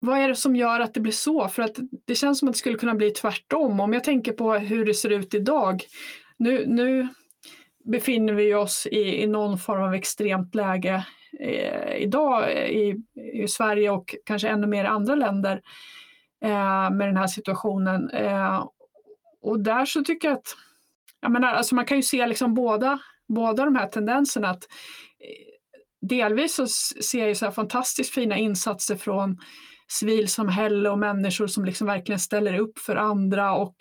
vad 0.00 0.18
är 0.18 0.28
det 0.28 0.36
som 0.36 0.56
gör 0.56 0.80
att 0.80 0.94
det 0.94 1.00
blir 1.00 1.12
så? 1.12 1.48
För 1.48 1.62
att 1.62 1.76
det 2.06 2.14
känns 2.14 2.38
som 2.38 2.48
att 2.48 2.54
det 2.54 2.58
skulle 2.58 2.78
kunna 2.78 2.94
bli 2.94 3.10
tvärtom. 3.10 3.80
Om 3.80 3.92
jag 3.92 4.04
tänker 4.04 4.32
på 4.32 4.52
hur 4.52 4.84
det 4.86 4.94
ser 4.94 5.10
ut 5.10 5.34
idag. 5.34 5.82
Nu, 6.36 6.66
nu 6.66 7.08
befinner 7.84 8.32
vi 8.32 8.54
oss 8.54 8.86
i, 8.86 9.22
i 9.22 9.26
någon 9.26 9.58
form 9.58 9.82
av 9.82 9.94
extremt 9.94 10.54
läge 10.54 11.06
eh, 11.40 11.96
idag 11.96 12.52
i, 12.52 12.96
i, 13.34 13.48
Sverige 13.48 13.90
och 13.90 14.14
kanske 14.24 14.48
ännu 14.48 14.66
mer 14.66 14.84
i 14.84 14.86
andra 14.86 15.14
länder 15.14 15.62
eh, 16.44 16.90
med 16.90 17.08
den 17.08 17.16
här 17.16 17.26
situationen. 17.26 18.10
Eh, 18.10 18.66
och 19.42 19.60
där 19.60 19.84
så 19.84 20.02
tycker 20.02 20.28
jag 20.28 20.36
att 20.36 20.56
jag 21.20 21.32
menar, 21.32 21.48
alltså 21.48 21.74
man 21.74 21.84
kan 21.84 21.96
ju 21.96 22.02
se 22.02 22.26
liksom 22.26 22.54
båda, 22.54 22.98
båda 23.28 23.64
de 23.64 23.76
här 23.76 23.86
tendenserna. 23.86 24.50
att 24.50 24.64
eh, 24.64 25.50
Delvis 26.08 26.54
så 26.54 26.66
ser 27.02 27.26
jag 27.26 27.36
så 27.36 27.44
här 27.44 27.52
fantastiskt 27.52 28.14
fina 28.14 28.36
insatser 28.36 28.96
från 28.96 29.38
civilsamhälle 29.90 30.90
och 30.90 30.98
människor 30.98 31.46
som 31.46 31.64
liksom 31.64 31.86
verkligen 31.86 32.18
ställer 32.18 32.58
upp 32.58 32.78
för 32.78 32.96
andra 32.96 33.54
och, 33.54 33.74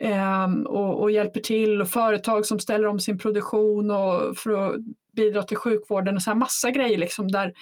eh, 0.00 0.52
och, 0.66 1.02
och, 1.02 1.10
hjälper 1.10 1.40
till 1.40 1.80
och 1.80 1.88
företag 1.88 2.46
som 2.46 2.58
ställer 2.58 2.86
om 2.86 3.00
sin 3.00 3.18
produktion 3.18 3.90
och 3.90 4.36
för 4.36 4.50
att 4.50 4.80
bidra 5.16 5.42
till 5.42 5.56
sjukvården 5.56 6.16
och 6.16 6.22
så 6.22 6.30
här 6.30 6.36
massa 6.36 6.70
grejer 6.70 6.98
liksom 6.98 7.28
där, 7.28 7.52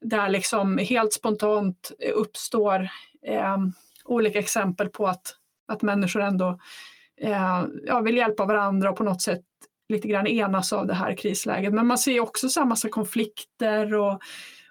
där 0.00 0.28
liksom 0.28 0.78
helt 0.78 1.12
spontant 1.12 1.92
eh, 1.98 2.12
uppstår 2.14 2.88
eh, 3.26 3.56
olika 4.04 4.38
exempel 4.38 4.88
på 4.88 5.06
att, 5.06 5.34
att 5.68 5.82
människor 5.82 6.22
ändå 6.22 6.58
eh, 7.20 7.64
ja, 7.86 8.00
vill 8.00 8.16
hjälpa 8.16 8.44
varandra 8.44 8.90
och 8.90 8.96
på 8.96 9.04
något 9.04 9.22
sätt 9.22 9.42
lite 9.88 10.08
grann 10.08 10.26
enas 10.26 10.72
av 10.72 10.86
det 10.86 10.94
här 10.94 11.14
krisläget. 11.14 11.74
Men 11.74 11.86
man 11.86 11.98
ser 11.98 12.20
också 12.20 12.48
så 12.48 12.64
massa 12.64 12.88
konflikter 12.88 13.94
och 13.94 14.22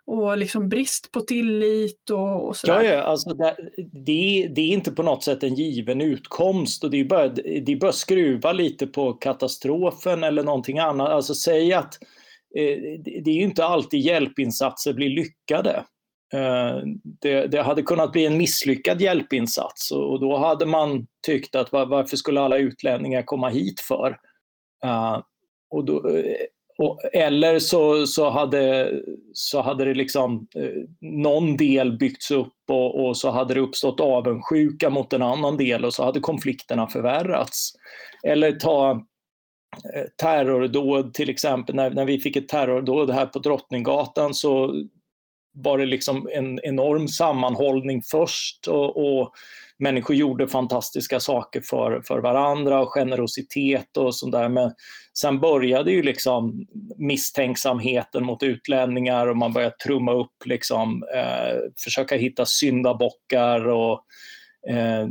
och 0.08 0.38
liksom 0.38 0.70
brist 0.70 1.12
på 1.12 1.22
tillit 1.22 2.10
och, 2.10 2.48
och. 2.48 2.56
Ja, 2.64 2.84
ja 2.84 3.02
alltså 3.02 3.34
det, 3.34 3.56
det, 3.78 4.48
det, 4.56 4.62
är 4.62 4.68
inte 4.70 4.92
på 4.92 5.04
något 5.04 5.24
sätt 5.24 5.44
en 5.44 5.56
given 5.56 6.02
utkomst 6.02 6.84
och 6.84 6.92
det 6.92 7.00
är 7.00 7.06
bara, 7.06 7.28
det 7.28 7.72
är 7.72 7.80
bara 7.80 7.92
skruva 7.92 8.52
lite 8.52 8.88
på 8.88 9.14
katastrofen 9.14 10.24
eller 10.24 10.44
någonting 10.44 10.80
annat. 10.80 11.10
Alltså 11.10 11.36
säg 11.36 11.74
att 11.74 11.94
eh, 12.56 12.78
det 13.04 13.30
är 13.30 13.36
ju 13.36 13.44
inte 13.44 13.66
alltid 13.66 14.00
hjälpinsatser 14.00 14.94
blir 14.94 15.10
lyckade. 15.10 15.84
Eh, 16.34 16.82
det, 17.22 17.48
det, 17.48 17.62
hade 17.62 17.82
kunnat 17.82 18.12
bli 18.12 18.26
en 18.26 18.38
misslyckad 18.38 19.02
hjälpinsats 19.02 19.92
och, 19.92 20.20
då 20.20 20.38
hade 20.38 20.66
man 20.66 21.08
tyckt 21.26 21.56
att 21.56 21.72
var, 21.72 21.86
varför 21.86 22.18
skulle 22.18 22.42
alla 22.42 22.58
utlänningar 22.58 23.22
komma 23.22 23.50
hit 23.50 23.80
för? 23.80 24.10
Uh, 24.86 25.22
och 25.70 25.86
då, 25.86 26.10
eh, 26.10 26.36
och, 26.78 27.00
eller 27.14 27.60
så, 27.60 28.08
så, 28.08 28.30
hade, 28.30 28.92
så 29.34 29.62
hade 29.62 29.86
det 29.86 29.94
liksom 29.94 30.48
eh, 30.56 30.84
någon 31.02 31.58
del 31.58 31.98
byggts 31.98 32.32
upp 32.32 32.54
och, 32.70 33.06
och, 33.06 33.18
så 33.18 33.30
hade 33.30 33.54
det 33.54 33.60
uppstått 33.60 34.00
avundsjuka 34.00 34.90
mot 34.90 35.14
en 35.14 35.22
annan 35.22 35.58
del 35.58 35.86
och 35.86 35.94
så 35.94 36.04
hade 36.04 36.20
konflikterna 36.20 36.88
förvärrats. 36.88 37.72
Eller 38.24 38.52
ta 38.52 38.92
eh, 39.94 40.04
terrordåd 40.22 41.14
till 41.14 41.30
exempel, 41.30 41.76
när, 41.76 41.90
när 41.90 42.06
vi 42.06 42.20
fick 42.20 42.36
ett 42.36 42.50
terrordåd 42.50 43.10
här 43.10 43.26
på 43.26 43.40
Drottninggatan 43.40 44.34
så 44.34 44.84
var 45.64 45.78
det 45.78 45.86
liksom 45.86 46.30
en 46.34 46.60
enorm 46.64 47.08
sammanhållning 47.08 48.02
först 48.12 48.68
och, 48.68 49.20
och 49.20 49.34
människor 49.80 50.16
gjorde 50.16 50.48
fantastiska 50.48 51.20
saker 51.20 51.62
för, 51.62 52.02
för 52.02 52.20
varandra 52.20 52.80
och 52.80 52.90
generositet 52.90 53.98
och 53.98 54.16
sådär. 54.16 54.50
Men 54.50 54.72
sen 55.20 55.40
började 55.40 55.92
ju 55.92 56.04
liksom 56.04 56.66
misstänksamheten 56.98 58.26
mot 58.26 58.44
utlänningar 58.44 59.28
och 59.28 59.38
man 59.38 59.54
började 59.54 59.76
trumma 59.76 60.14
upp, 60.14 60.46
liksom, 60.46 61.04
eh, 61.16 61.58
försöka 61.84 62.16
hitta 62.16 62.46
syndabockar 62.46 63.68
och 63.68 64.06
eh, 64.70 65.08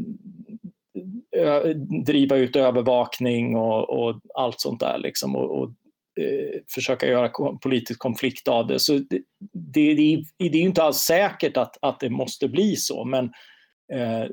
driva 2.07 2.37
ut 2.37 2.57
övervakning 2.57 3.57
och, 3.57 3.91
och, 3.91 4.21
allt 4.35 4.61
sånt 4.61 4.81
där. 4.81 4.99
Liksom, 4.99 5.37
och, 5.37 5.63
och 5.63 5.71
eh, 6.21 6.61
försöka 6.75 7.07
göra 7.07 7.29
politisk 7.63 7.99
konflikt 7.99 8.49
av 8.49 8.67
det. 8.67 8.79
Så 8.79 8.93
det, 8.93 9.21
det, 9.53 9.95
det, 9.95 10.25
det 10.39 10.59
är 10.59 10.63
inte 10.63 10.83
alls 10.83 10.97
säkert 10.97 11.57
att, 11.57 11.79
att 11.83 12.01
det 12.01 12.11
måste 12.11 12.49
bli 12.49 12.77
så, 12.77 13.05
men 13.05 13.25
eh, 13.93 14.27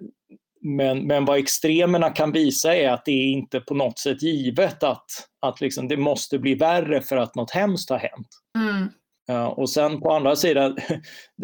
men, 0.63 1.07
men 1.07 1.25
vad 1.25 1.39
extremerna 1.39 2.09
kan 2.09 2.31
visa 2.31 2.75
är 2.75 2.89
att 2.89 3.05
det 3.05 3.11
är 3.11 3.31
inte 3.31 3.59
på 3.59 3.73
något 3.73 3.99
sätt 3.99 4.23
givet 4.23 4.83
att, 4.83 5.05
att 5.39 5.61
liksom 5.61 5.87
det 5.87 5.97
måste 5.97 6.39
bli 6.39 6.55
värre 6.55 7.01
för 7.01 7.17
att 7.17 7.35
något 7.35 7.51
hemskt 7.51 7.89
har 7.89 7.97
hänt. 7.97 8.27
Mm. 8.57 8.89
Uh, 9.31 9.45
och 9.45 9.69
sen 9.69 10.01
på 10.01 10.11
andra 10.11 10.35
sidan, 10.35 10.77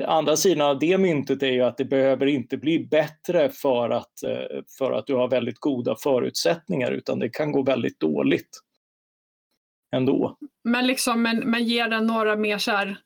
andra 0.05 0.37
sidan 0.37 0.69
av 0.69 0.79
det 0.79 0.97
myntet 0.97 1.43
är 1.43 1.51
ju 1.51 1.61
att 1.61 1.77
det 1.77 1.85
behöver 1.85 2.25
inte 2.25 2.57
bli 2.57 2.79
bättre 2.79 3.49
för 3.49 3.89
att, 3.89 4.13
uh, 4.27 4.61
för 4.77 4.91
att 4.91 5.07
du 5.07 5.15
har 5.15 5.27
väldigt 5.27 5.59
goda 5.59 5.95
förutsättningar 6.03 6.91
utan 6.91 7.19
det 7.19 7.29
kan 7.29 7.51
gå 7.51 7.61
väldigt 7.61 7.99
dåligt 7.99 8.49
ändå. 9.95 10.37
Men, 10.63 10.87
liksom, 10.87 11.21
men, 11.21 11.39
men 11.39 11.63
ger 11.63 11.87
den 11.87 12.07
några 12.07 12.35
mer 12.35 12.57
så 12.57 12.71
här, 12.71 12.97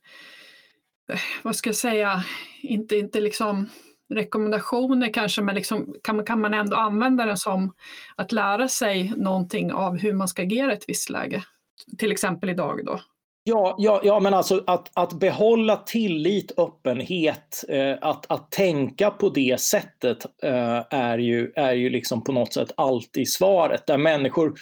vad 1.42 1.56
ska 1.56 1.70
jag 1.70 1.76
säga, 1.76 2.24
inte, 2.62 2.96
inte 2.98 3.22
liksom 3.22 3.70
rekommendationer 4.14 5.14
kanske, 5.14 5.42
men 5.42 5.56
liksom, 5.56 5.96
kan, 6.04 6.26
kan 6.26 6.42
man 6.42 6.54
ändå 6.54 6.76
använda 6.76 7.26
den 7.26 7.38
som 7.38 7.74
att 8.16 8.32
lära 8.32 8.68
sig 8.68 9.14
någonting 9.18 9.74
av 9.74 9.98
hur 9.98 10.14
man 10.14 10.28
ska 10.28 10.42
agera 10.42 10.72
i 10.72 10.76
ett 10.76 10.90
visst 10.90 11.10
läge? 11.10 11.44
Till 11.98 12.12
exempel 12.12 12.50
idag 12.50 12.86
då. 12.86 13.00
Ja, 13.46 13.76
ja, 13.78 14.02
ja 14.04 14.20
men 14.20 14.34
alltså 14.34 14.64
att, 14.68 14.92
att 14.94 15.14
behålla 15.14 15.76
tillit, 15.76 16.52
öppenhet, 16.58 17.64
eh, 17.70 17.96
att, 18.02 18.32
att 18.32 18.52
tänka 18.52 19.10
på 19.12 19.30
det 19.30 19.62
sättet 19.62 20.26
eh, 20.44 20.84
är, 20.90 21.18
ju, 21.18 21.52
är 21.56 21.74
ju 21.74 21.90
liksom 21.90 22.24
på 22.24 22.32
något 22.32 22.54
sätt 22.54 22.72
alltid 22.78 23.32
svaret. 23.32 23.88
Där 23.88 23.98
människor, 23.98 24.54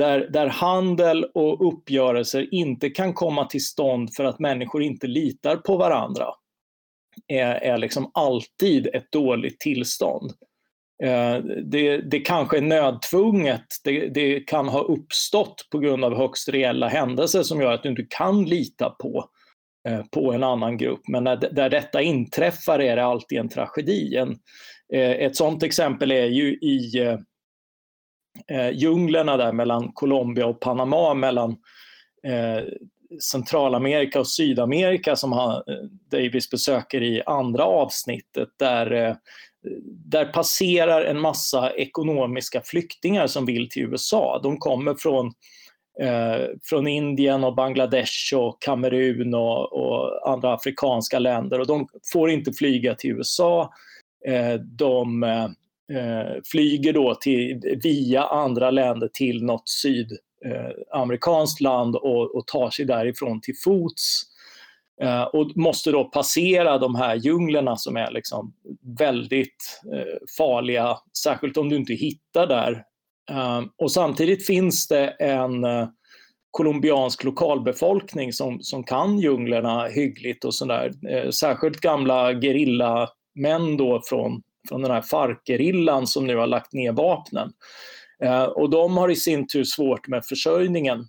där, 0.00 0.28
där 0.30 0.46
handel 0.46 1.24
och 1.24 1.68
uppgörelser 1.68 2.54
inte 2.54 2.90
kan 2.90 3.14
komma 3.14 3.44
till 3.44 3.64
stånd 3.64 4.14
för 4.14 4.24
att 4.24 4.38
människor 4.38 4.82
inte 4.82 5.06
litar 5.06 5.56
på 5.56 5.76
varandra 5.76 6.26
är, 7.28 7.54
är 7.54 7.78
liksom 7.78 8.10
alltid 8.14 8.86
ett 8.86 9.12
dåligt 9.12 9.60
tillstånd. 9.60 10.32
Eh, 11.02 11.36
det, 11.64 11.96
det 11.96 12.20
kanske 12.20 12.56
är 12.56 12.62
nödtvunget, 12.62 13.66
det, 13.84 14.08
det, 14.08 14.40
kan 14.40 14.68
ha 14.68 14.80
uppstått 14.80 15.68
på 15.70 15.78
grund 15.78 16.04
av 16.04 16.16
högst 16.16 16.48
reella 16.48 16.88
händelser 16.88 17.42
som 17.42 17.60
gör 17.60 17.72
att 17.72 17.82
du 17.82 17.88
inte 17.88 18.06
kan 18.10 18.44
lita 18.44 18.90
på, 18.90 19.24
eh, 19.88 20.04
på 20.10 20.32
en 20.32 20.42
annan 20.42 20.76
grupp. 20.76 21.08
Men 21.08 21.24
när, 21.24 21.36
där 21.36 21.70
detta 21.70 22.02
inträffar 22.02 22.78
är 22.78 22.96
det 22.96 23.04
alltid 23.04 23.38
en 23.38 23.48
tragedi. 23.48 24.16
En, 24.16 24.30
eh, 24.92 25.10
ett 25.10 25.36
sådant 25.36 25.62
exempel 25.62 26.10
är 26.10 26.26
ju 26.26 26.54
i 26.54 26.98
eh, 26.98 27.18
Eh, 28.48 28.70
djunglerna 28.70 29.36
där 29.36 29.52
mellan 29.52 29.92
Colombia 29.92 30.46
och 30.46 30.60
Panama, 30.60 31.14
mellan 31.14 31.50
eh, 32.26 32.64
Centralamerika 33.20 34.20
och 34.20 34.28
Sydamerika 34.28 35.16
som 35.16 35.32
han, 35.32 35.50
eh, 35.50 35.84
Davis 36.10 36.50
besöker 36.50 37.02
i 37.02 37.22
andra 37.26 37.64
avsnittet 37.64 38.48
där, 38.58 38.92
eh, 38.92 39.14
där 39.86 40.24
passerar 40.24 41.02
en 41.02 41.20
massa 41.20 41.70
ekonomiska 41.70 42.60
flyktingar 42.64 43.26
som 43.26 43.46
vill 43.46 43.68
till 43.68 43.82
USA. 43.82 44.40
De 44.42 44.58
kommer 44.58 44.94
från, 44.94 45.26
eh, 46.00 46.46
från 46.62 46.86
Indien 46.86 47.44
och 47.44 47.54
Bangladesh 47.54 48.34
och 48.34 48.62
Kamerun 48.62 49.34
och, 49.34 49.72
och, 49.72 50.30
andra 50.30 50.54
afrikanska 50.54 51.18
länder 51.18 51.58
och 51.60 51.66
de 51.66 51.88
får 52.12 52.30
inte 52.30 52.52
flyga 52.52 52.94
till 52.94 53.10
USA. 53.10 53.72
Eh, 54.26 54.54
de 54.54 55.22
eh, 55.22 55.48
Eh, 55.90 56.40
flyger 56.44 56.92
då 56.92 57.14
till, 57.14 57.60
via 57.82 58.24
andra 58.24 58.70
länder 58.70 59.08
till 59.12 59.44
något 59.44 59.68
sydamerikanskt 59.68 61.60
eh, 61.60 61.64
land 61.64 61.96
och, 61.96 62.36
och 62.36 62.46
tar 62.46 62.70
sig 62.70 62.84
därifrån 62.84 63.40
till 63.40 63.54
fots. 63.64 64.22
Eh, 65.02 65.22
och 65.22 65.56
måste 65.56 65.90
då 65.90 66.04
passera 66.04 66.78
de 66.78 66.94
här 66.94 67.14
djunglerna 67.14 67.76
som 67.76 67.96
är 67.96 68.10
liksom 68.10 68.54
väldigt 68.98 69.80
eh, 69.94 70.18
farliga, 70.38 70.96
särskilt 71.22 71.56
om 71.56 71.68
du 71.68 71.76
inte 71.76 71.94
hittar 71.94 72.46
där. 72.46 72.84
Eh, 73.30 73.62
och 73.78 73.92
samtidigt 73.92 74.46
finns 74.46 74.88
det 74.88 75.08
en 75.08 75.64
eh, 75.64 75.88
colombiansk 76.50 77.24
lokalbefolkning 77.24 78.32
som, 78.32 78.60
som 78.60 78.84
kan 78.84 79.18
djunglerna 79.18 79.86
hyggligt 79.86 80.44
och 80.44 80.54
sådär. 80.54 80.92
Eh, 81.08 81.30
särskilt 81.30 81.80
gamla 81.80 82.32
gerillamän 82.32 83.76
då 83.76 84.02
från, 84.04 84.42
från 84.68 84.82
den 84.82 84.90
här 84.90 85.02
farkerillan 85.02 86.06
som 86.06 86.26
nu 86.26 86.36
har 86.36 86.46
lagt 86.46 86.72
ner 86.72 86.92
vapnen. 86.92 87.52
Eh, 88.22 88.44
och 88.44 88.70
de 88.70 88.96
har 88.96 89.10
i 89.10 89.16
sin 89.16 89.46
tur 89.46 89.64
svårt 89.64 90.08
med 90.08 90.24
försörjningen. 90.24 91.06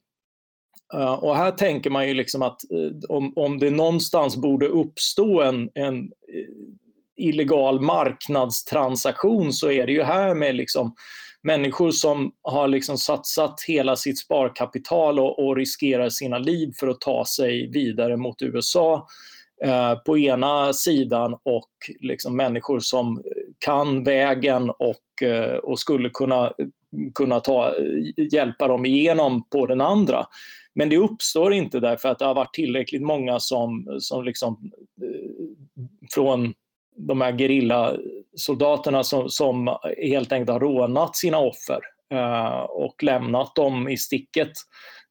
Eh, 0.93 1.13
och 1.13 1.35
här 1.35 1.51
tänker 1.51 1.89
man 1.89 2.07
ju 2.07 2.13
liksom 2.13 2.41
att 2.41 2.71
eh, 2.71 3.09
om, 3.09 3.33
om 3.35 3.59
det 3.59 3.69
någonstans 3.69 4.37
borde 4.37 4.67
uppstå 4.67 5.41
en, 5.41 5.69
en 5.73 6.03
eh, 6.03 6.09
illegal 7.15 7.81
marknadstransaktion 7.81 9.53
så 9.53 9.71
är 9.71 9.85
det 9.85 9.91
ju 9.91 10.03
här 10.03 10.35
med 10.35 10.55
liksom 10.55 10.95
människor 11.43 11.91
som 11.91 12.31
har 12.41 12.67
liksom 12.67 12.97
satsat 12.97 13.55
hela 13.67 13.95
sitt 13.95 14.19
sparkapital 14.19 15.19
och, 15.19 15.47
och 15.47 15.55
riskerar 15.55 16.09
sina 16.09 16.37
liv 16.37 16.73
för 16.79 16.87
att 16.87 17.01
ta 17.01 17.25
sig 17.25 17.71
vidare 17.71 18.17
mot 18.17 18.41
USA 18.41 19.07
eh, 19.63 19.95
på 19.95 20.17
ena 20.17 20.73
sidan 20.73 21.33
och 21.33 21.71
liksom 21.99 22.37
människor 22.37 22.79
som 22.79 23.23
kan 23.65 24.03
vägen 24.03 24.69
och, 24.69 25.27
eh, 25.27 25.55
och 25.55 25.79
skulle 25.79 26.09
kunna 26.09 26.53
kunna 27.15 27.39
ta, 27.39 27.73
hjälpa 28.31 28.67
dem 28.67 28.85
igenom 28.85 29.43
på 29.49 29.65
den 29.65 29.81
andra. 29.81 30.25
Men 30.75 30.89
det 30.89 30.97
uppstår 30.97 31.53
inte 31.53 31.79
därför 31.79 32.09
att 32.09 32.19
det 32.19 32.25
har 32.25 32.35
varit 32.35 32.53
tillräckligt 32.53 33.01
många 33.01 33.39
som, 33.39 33.97
som 33.99 34.23
liksom, 34.23 34.71
eh, 35.01 35.31
från 36.13 36.53
de 36.95 37.21
här 37.21 37.37
gerillasoldaterna 37.37 39.03
som, 39.03 39.29
som 39.29 39.77
helt 39.97 40.31
enkelt 40.31 40.49
har 40.49 40.59
rånat 40.59 41.15
sina 41.15 41.37
offer 41.37 41.79
eh, 42.13 42.59
och 42.59 43.03
lämnat 43.03 43.55
dem 43.55 43.89
i 43.89 43.97
sticket 43.97 44.51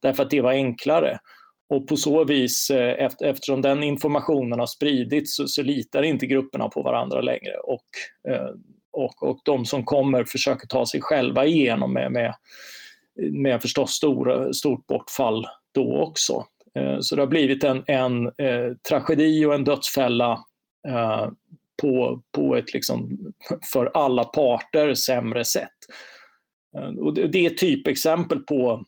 därför 0.01 0.23
att 0.23 0.29
det 0.29 0.41
var 0.41 0.51
enklare. 0.51 1.19
Och 1.71 1.87
på 1.87 1.97
så 1.97 2.23
vis, 2.23 2.69
eh, 2.69 3.09
eftersom 3.19 3.61
den 3.61 3.83
informationen 3.83 4.59
har 4.59 4.67
spridits, 4.67 5.35
så, 5.35 5.47
så, 5.47 5.63
litar 5.63 6.03
inte 6.03 6.25
grupperna 6.25 6.69
på 6.69 6.81
varandra 6.81 7.21
längre. 7.21 7.57
Och 7.63 7.85
eh, 8.31 8.49
och, 8.91 9.23
och 9.23 9.39
de 9.45 9.65
som 9.65 9.85
kommer 9.85 10.23
försöker 10.23 10.67
ta 10.67 10.85
sig 10.85 11.01
själva 11.01 11.45
igenom 11.45 11.93
med, 11.93 12.11
med, 12.11 12.35
med 13.31 13.61
förstås 13.61 13.91
stor, 13.91 14.51
stort 14.51 14.87
bortfall 14.87 15.47
då 15.73 16.01
också. 16.01 16.45
Eh, 16.79 16.97
så 16.99 17.15
det 17.15 17.21
har 17.21 17.27
blivit 17.27 17.63
en, 17.63 17.83
en 17.87 18.25
eh, 18.25 18.75
tragedi 18.89 19.45
och 19.45 19.53
en 19.53 19.63
dödsfälla 19.63 20.31
eh, 20.87 21.27
på, 21.81 22.21
på 22.31 22.55
ett 22.55 22.73
liksom 22.73 23.17
för 23.73 23.91
alla 23.93 24.23
parter 24.23 24.93
sämre 24.93 25.45
sätt. 25.45 25.77
Och 26.99 27.13
det, 27.13 27.27
det 27.27 27.45
är 27.45 27.51
ett 27.51 27.57
typexempel 27.57 28.39
på, 28.39 28.85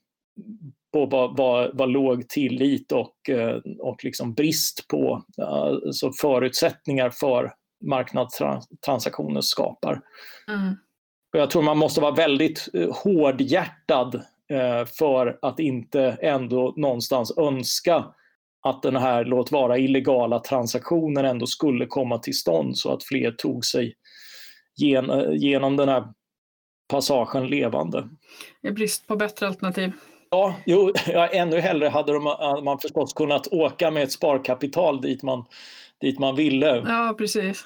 på 0.94 1.06
vad, 1.06 1.38
vad, 1.38 1.78
vad 1.78 1.90
låg 1.90 2.30
tillit 2.30 2.92
och, 2.92 3.30
eh, 3.30 3.56
och 3.80 4.04
liksom 4.04 4.34
brist 4.34 4.88
på 4.88 5.26
alltså 5.38 6.12
förutsättningar 6.22 7.10
för 7.10 7.54
marknadstransaktioner 7.86 9.42
skapar. 9.42 10.02
Mm. 10.48 10.76
Jag 11.32 11.50
tror 11.50 11.62
man 11.62 11.78
måste 11.78 12.02
vara 12.02 12.16
väldigt 12.16 12.70
eh, 12.74 12.96
hårdhjärtad 13.04 14.22
för 15.00 15.40
att 15.42 15.60
inte 15.60 16.18
ändå 16.22 16.74
någonstans 16.78 17.38
önska 17.38 18.06
att 18.64 18.82
den 18.82 18.96
här, 18.96 19.26
låt 19.26 19.52
vara 19.52 19.78
illegala 19.78 20.40
transaktionen 20.40 21.26
ändå 21.26 21.46
skulle 21.48 21.86
komma 21.86 22.18
till 22.18 22.38
stånd 22.38 22.78
så 22.78 22.94
att 22.94 23.04
fler 23.04 23.32
tog 23.32 23.66
sig 23.66 23.96
gen, 24.76 25.34
genom 25.36 25.78
den 25.78 25.90
här 25.90 26.04
passagen 26.88 27.48
levande. 27.48 28.10
I 28.62 28.72
brist 28.72 29.08
på 29.08 29.16
bättre 29.16 29.48
alternativ. 29.48 29.92
Ja, 30.34 30.56
jo, 30.66 30.92
ja, 31.08 31.28
ännu 31.28 31.60
hellre 31.60 31.90
hade 31.90 32.14
eh, 32.14 32.64
man 32.64 32.80
förstås 32.80 33.14
kunnat 33.14 33.48
åka 33.48 33.92
med 33.92 34.04
ett 34.04 34.12
sparkapital 34.12 35.02
dit 35.02 35.24
man 35.24 35.46
dit 36.02 36.20
man 36.20 36.36
ville. 36.36 36.84
Ja, 36.88 37.16
precis. 37.18 37.66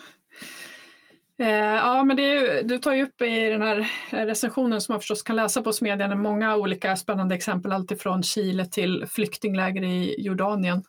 Eh, 1.40 1.48
ja, 1.50 2.04
men 2.04 2.18
det 2.18 2.24
är, 2.24 2.64
du 2.64 2.80
tar 2.80 2.94
ju 2.94 3.04
upp 3.04 3.22
i 3.22 3.50
den 3.50 3.62
här 3.62 3.88
recensionen 4.10 4.82
som 4.82 4.94
man 4.94 5.00
förstås 5.00 5.24
kan 5.24 5.36
läsa 5.36 5.62
på 5.62 5.74
Smedjan 5.74 6.22
många 6.22 6.56
olika 6.56 6.96
spännande 6.96 7.36
exempel, 7.36 7.72
alltifrån 7.72 8.24
Chile 8.24 8.66
till 8.66 9.06
flyktingläger 9.10 9.84
i 9.84 10.16
Jordanien. 10.22 10.84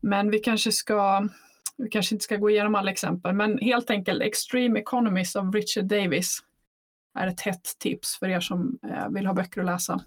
Men 0.00 0.30
vi 0.30 0.38
kanske 0.38 0.72
ska 0.72 1.28
vi 1.78 1.88
kanske 1.88 2.14
inte 2.14 2.24
ska 2.24 2.36
gå 2.36 2.50
igenom 2.50 2.74
alla 2.74 2.90
exempel, 2.90 3.34
men 3.34 3.58
helt 3.58 3.90
enkelt 3.90 4.22
Extreme 4.22 4.80
Economies 4.80 5.36
av 5.36 5.52
Richard 5.52 5.84
Davis 5.84 6.38
är 7.18 7.26
ett 7.26 7.40
hett 7.40 7.78
tips 7.78 8.18
för 8.18 8.28
er 8.28 8.40
som 8.40 8.78
eh, 8.90 9.08
vill 9.08 9.26
ha 9.26 9.34
böcker 9.34 9.60
att 9.60 9.66
läsa. 9.66 10.00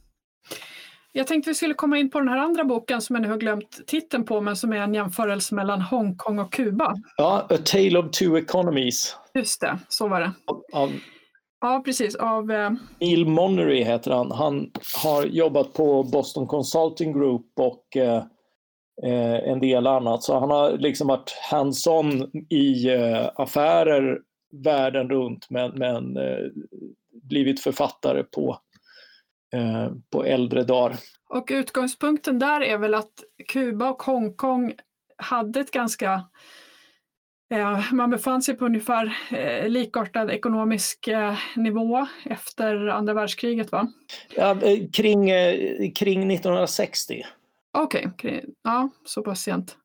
Jag 1.18 1.28
tänkte 1.28 1.50
vi 1.50 1.54
skulle 1.54 1.74
komma 1.74 1.98
in 1.98 2.10
på 2.10 2.20
den 2.20 2.28
här 2.28 2.38
andra 2.38 2.64
boken 2.64 3.02
som 3.02 3.16
jag 3.16 3.24
nu 3.24 3.30
har 3.30 3.38
glömt 3.38 3.88
titeln 3.88 4.26
på, 4.26 4.42
men 4.42 4.56
som 4.56 4.74
är 4.74 4.78
en 4.78 4.94
jämförelse 4.94 5.56
mellan 5.56 5.82
Hongkong 5.82 6.40
och 6.40 6.54
Kuba. 6.54 6.96
Ja, 7.18 7.48
A 7.50 7.58
Tale 7.66 8.00
of 8.00 8.12
Two 8.12 8.38
Economies. 8.38 9.18
Just 9.34 9.62
det, 9.62 9.80
så 9.90 10.08
var 10.08 10.20
det. 10.20 10.32
Av 10.74 10.92
Ja, 11.62 11.82
precis. 11.86 12.16
Av, 12.16 12.52
eh... 12.52 12.72
Neil 13.00 13.26
Monnery 13.26 13.84
heter 13.84 14.12
han. 14.12 14.32
Han 14.32 14.72
har 15.04 15.24
jobbat 15.24 15.74
på 15.74 16.04
Boston 16.04 16.48
Consulting 16.48 17.14
Group 17.14 17.46
och 17.56 17.98
eh, 17.98 18.24
eh, 19.04 19.50
en 19.52 19.60
del 19.60 19.88
annat. 19.88 20.24
Så 20.24 20.40
han 20.40 20.50
har 20.50 20.78
liksom 20.78 21.08
varit 21.08 21.38
hands-on 21.52 22.32
i 22.50 22.94
eh, 22.94 23.30
affärer 23.36 24.20
världen 24.64 25.10
runt 25.10 25.50
men, 25.50 25.72
men 25.72 26.18
eh, 26.18 26.46
blivit 27.24 27.60
författare 27.60 28.24
på, 28.24 28.58
på 30.12 30.26
äldre 30.26 30.64
dagar. 30.64 30.96
Och 31.30 31.48
utgångspunkten 31.52 32.40
där 32.40 32.62
är 32.62 32.78
väl 32.78 32.94
att 32.94 33.24
Kuba 33.48 33.90
och 33.90 34.04
Hongkong 34.04 34.74
hade 35.18 35.60
ett 35.60 35.72
ganska 35.72 36.24
man 37.92 38.10
befann 38.10 38.42
sig 38.42 38.56
på 38.56 38.66
ungefär 38.66 39.18
eh, 39.32 39.70
likartad 39.70 40.32
ekonomisk 40.32 41.08
eh, 41.08 41.38
nivå 41.56 42.08
efter 42.26 42.88
andra 42.88 43.14
världskriget 43.14 43.72
va? 43.72 43.88
Ja, 44.36 44.52
eh, 44.62 44.90
kring, 44.94 45.26
kring 45.94 46.32
1960. 46.32 47.24
Okej, 47.78 48.08
okay. 48.08 48.42
ja 48.64 48.90
så 49.06 49.22
pass 49.22 49.42
sent. 49.42 49.78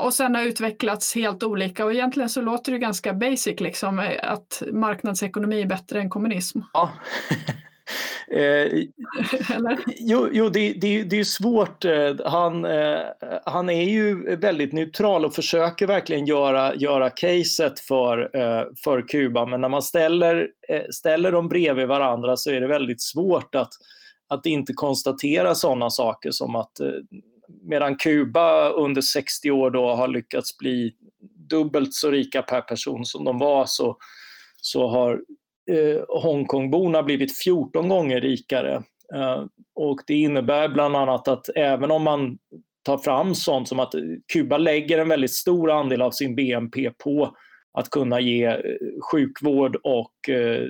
och 0.00 0.14
sen 0.14 0.34
har 0.34 0.42
utvecklats 0.42 1.14
helt 1.14 1.42
olika 1.42 1.84
och 1.84 1.92
egentligen 1.92 2.28
så 2.28 2.40
låter 2.40 2.72
det 2.72 2.78
ganska 2.78 3.12
basic 3.12 3.60
liksom 3.60 4.16
att 4.22 4.62
marknadsekonomi 4.72 5.62
är 5.62 5.66
bättre 5.66 6.00
än 6.00 6.10
kommunism. 6.10 6.60
Ja. 6.72 6.90
Eh, 8.30 8.84
jo, 9.86 10.28
jo 10.32 10.48
det, 10.48 10.72
det, 10.72 11.02
det 11.02 11.20
är 11.20 11.24
svårt. 11.24 11.84
Eh, 11.84 12.14
han, 12.24 12.64
eh, 12.64 13.00
han 13.44 13.70
är 13.70 13.82
ju 13.82 14.36
väldigt 14.36 14.72
neutral 14.72 15.24
och 15.24 15.34
försöker 15.34 15.86
verkligen 15.86 16.26
göra, 16.26 16.74
göra 16.74 17.10
caset 17.10 17.80
för, 17.80 18.36
eh, 18.36 18.64
för 18.84 19.08
Kuba. 19.08 19.46
Men 19.46 19.60
när 19.60 19.68
man 19.68 19.82
ställer, 19.82 20.48
eh, 20.68 20.82
ställer 20.90 21.32
dem 21.32 21.48
bredvid 21.48 21.88
varandra 21.88 22.36
så 22.36 22.50
är 22.50 22.60
det 22.60 22.66
väldigt 22.66 23.02
svårt 23.02 23.54
att, 23.54 23.72
att 24.28 24.46
inte 24.46 24.72
konstatera 24.72 25.54
sådana 25.54 25.90
saker 25.90 26.30
som 26.30 26.56
att 26.56 26.80
eh, 26.80 26.88
medan 27.62 27.96
Kuba 27.96 28.68
under 28.68 29.00
60 29.02 29.50
år 29.50 29.70
då 29.70 29.94
har 29.94 30.08
lyckats 30.08 30.58
bli 30.58 30.94
dubbelt 31.50 31.94
så 31.94 32.10
rika 32.10 32.42
per 32.42 32.60
person 32.60 33.04
som 33.04 33.24
de 33.24 33.38
var 33.38 33.64
så, 33.66 33.96
så 34.60 34.88
har 34.88 35.20
Eh, 35.70 36.02
Hongkongborna 36.22 37.02
blivit 37.02 37.38
14 37.38 37.88
gånger 37.88 38.20
rikare. 38.20 38.82
Eh, 39.14 39.44
och 39.74 40.00
det 40.06 40.14
innebär 40.14 40.68
bland 40.68 40.96
annat 40.96 41.28
att 41.28 41.48
även 41.56 41.90
om 41.90 42.02
man 42.02 42.38
tar 42.82 42.98
fram 42.98 43.34
sånt 43.34 43.68
som 43.68 43.80
att 43.80 43.94
Kuba 44.32 44.58
lägger 44.58 44.98
en 44.98 45.08
väldigt 45.08 45.32
stor 45.32 45.70
andel 45.70 46.02
av 46.02 46.10
sin 46.10 46.34
BNP 46.34 46.90
på 46.90 47.36
att 47.78 47.90
kunna 47.90 48.20
ge 48.20 48.44
eh, 48.44 48.58
sjukvård 49.12 49.76
och 49.76 50.28
eh, 50.28 50.66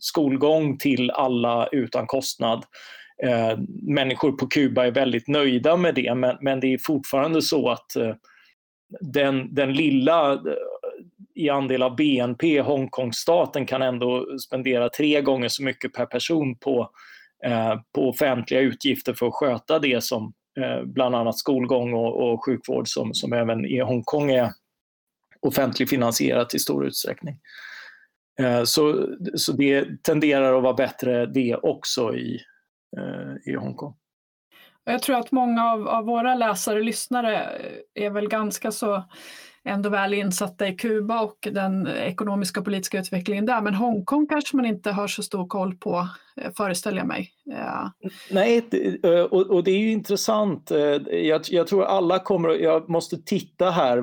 skolgång 0.00 0.78
till 0.78 1.10
alla 1.10 1.68
utan 1.72 2.06
kostnad. 2.06 2.64
Eh, 3.22 3.58
människor 3.82 4.32
på 4.32 4.46
Kuba 4.46 4.86
är 4.86 4.90
väldigt 4.90 5.28
nöjda 5.28 5.76
med 5.76 5.94
det 5.94 6.14
men, 6.14 6.36
men 6.40 6.60
det 6.60 6.74
är 6.74 6.78
fortfarande 6.78 7.42
så 7.42 7.68
att 7.68 7.96
eh, 7.96 8.14
den, 9.00 9.54
den 9.54 9.72
lilla 9.72 10.42
i 11.34 11.50
andel 11.50 11.82
av 11.82 11.96
BNP, 11.96 12.60
Hongkongstaten 12.60 13.66
kan 13.66 13.82
ändå 13.82 14.38
spendera 14.38 14.88
tre 14.88 15.20
gånger 15.20 15.48
så 15.48 15.62
mycket 15.62 15.92
per 15.92 16.06
person 16.06 16.56
på, 16.58 16.90
eh, 17.44 17.74
på 17.94 18.08
offentliga 18.08 18.60
utgifter 18.60 19.14
för 19.14 19.26
att 19.26 19.34
sköta 19.34 19.78
det 19.78 20.04
som 20.04 20.32
eh, 20.60 20.84
bland 20.84 21.14
annat 21.14 21.38
skolgång 21.38 21.94
och, 21.94 22.32
och 22.32 22.44
sjukvård 22.44 22.88
som, 22.88 23.14
som 23.14 23.32
även 23.32 23.64
i 23.64 23.80
Hongkong 23.80 24.30
är 24.30 24.50
offentligfinansierat 25.40 26.54
i 26.54 26.58
stor 26.58 26.86
utsträckning. 26.86 27.38
Eh, 28.40 28.64
så, 28.64 29.08
så 29.34 29.52
det 29.52 30.02
tenderar 30.02 30.56
att 30.56 30.62
vara 30.62 30.74
bättre 30.74 31.26
det 31.26 31.56
också 31.56 32.14
i, 32.14 32.40
eh, 32.96 33.52
i 33.52 33.56
Hongkong. 33.56 33.94
Jag 34.84 35.02
tror 35.02 35.16
att 35.16 35.32
många 35.32 35.72
av, 35.72 35.88
av 35.88 36.04
våra 36.04 36.34
läsare 36.34 36.78
och 36.78 36.84
lyssnare 36.84 37.42
eh, 37.42 38.04
är 38.04 38.10
väl 38.10 38.28
ganska 38.28 38.72
så 38.72 39.04
ändå 39.68 39.88
väl 39.88 40.14
insatta 40.14 40.68
i 40.68 40.74
Kuba 40.74 41.20
och 41.20 41.48
den 41.52 41.86
ekonomiska 41.86 42.60
och 42.60 42.64
politiska 42.64 43.00
utvecklingen 43.00 43.46
där. 43.46 43.60
Men 43.60 43.74
Hongkong 43.74 44.26
kanske 44.26 44.56
man 44.56 44.66
inte 44.66 44.90
har 44.90 45.08
så 45.08 45.22
stor 45.22 45.46
koll 45.46 45.76
på, 45.76 46.08
eh, 46.36 46.52
föreställer 46.56 46.98
jag 46.98 47.06
mig. 47.06 47.30
Ja. 47.44 47.92
Nej, 48.30 48.64
eh, 49.02 49.22
och, 49.22 49.64
det 49.64 49.70
är 49.70 49.78
ju 49.78 49.90
intressant. 49.90 50.72
Jag, 51.50 51.66
tror 51.66 51.84
alla 51.84 52.18
kommer, 52.18 52.48
jag 52.48 52.88
måste 52.88 53.16
titta 53.16 53.70
här. 53.70 53.96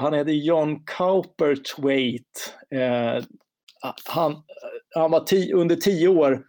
Han 0.00 0.14
heter 0.14 0.32
John 0.32 0.84
Cowperthwaite. 0.84 2.40
Han, 4.04 4.36
han 4.94 5.10
var 5.10 5.20
tio, 5.20 5.54
under 5.54 5.76
tio 5.76 6.08
år 6.08 6.44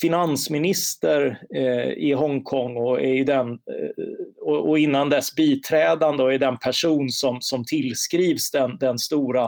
finansminister 0.00 1.38
eh, 1.54 1.88
i 1.88 2.12
Hongkong 2.12 2.76
och, 2.76 3.02
är 3.02 3.24
den, 3.24 3.50
eh, 3.50 4.04
och, 4.40 4.68
och, 4.68 4.78
innan 4.78 5.10
dess 5.10 5.34
biträdande 5.34 6.22
och 6.22 6.34
är 6.34 6.38
den 6.38 6.58
person 6.58 7.10
som, 7.10 7.40
som 7.40 7.64
tillskrivs 7.64 8.50
den, 8.50 8.78
den 8.78 8.98
stora 8.98 9.44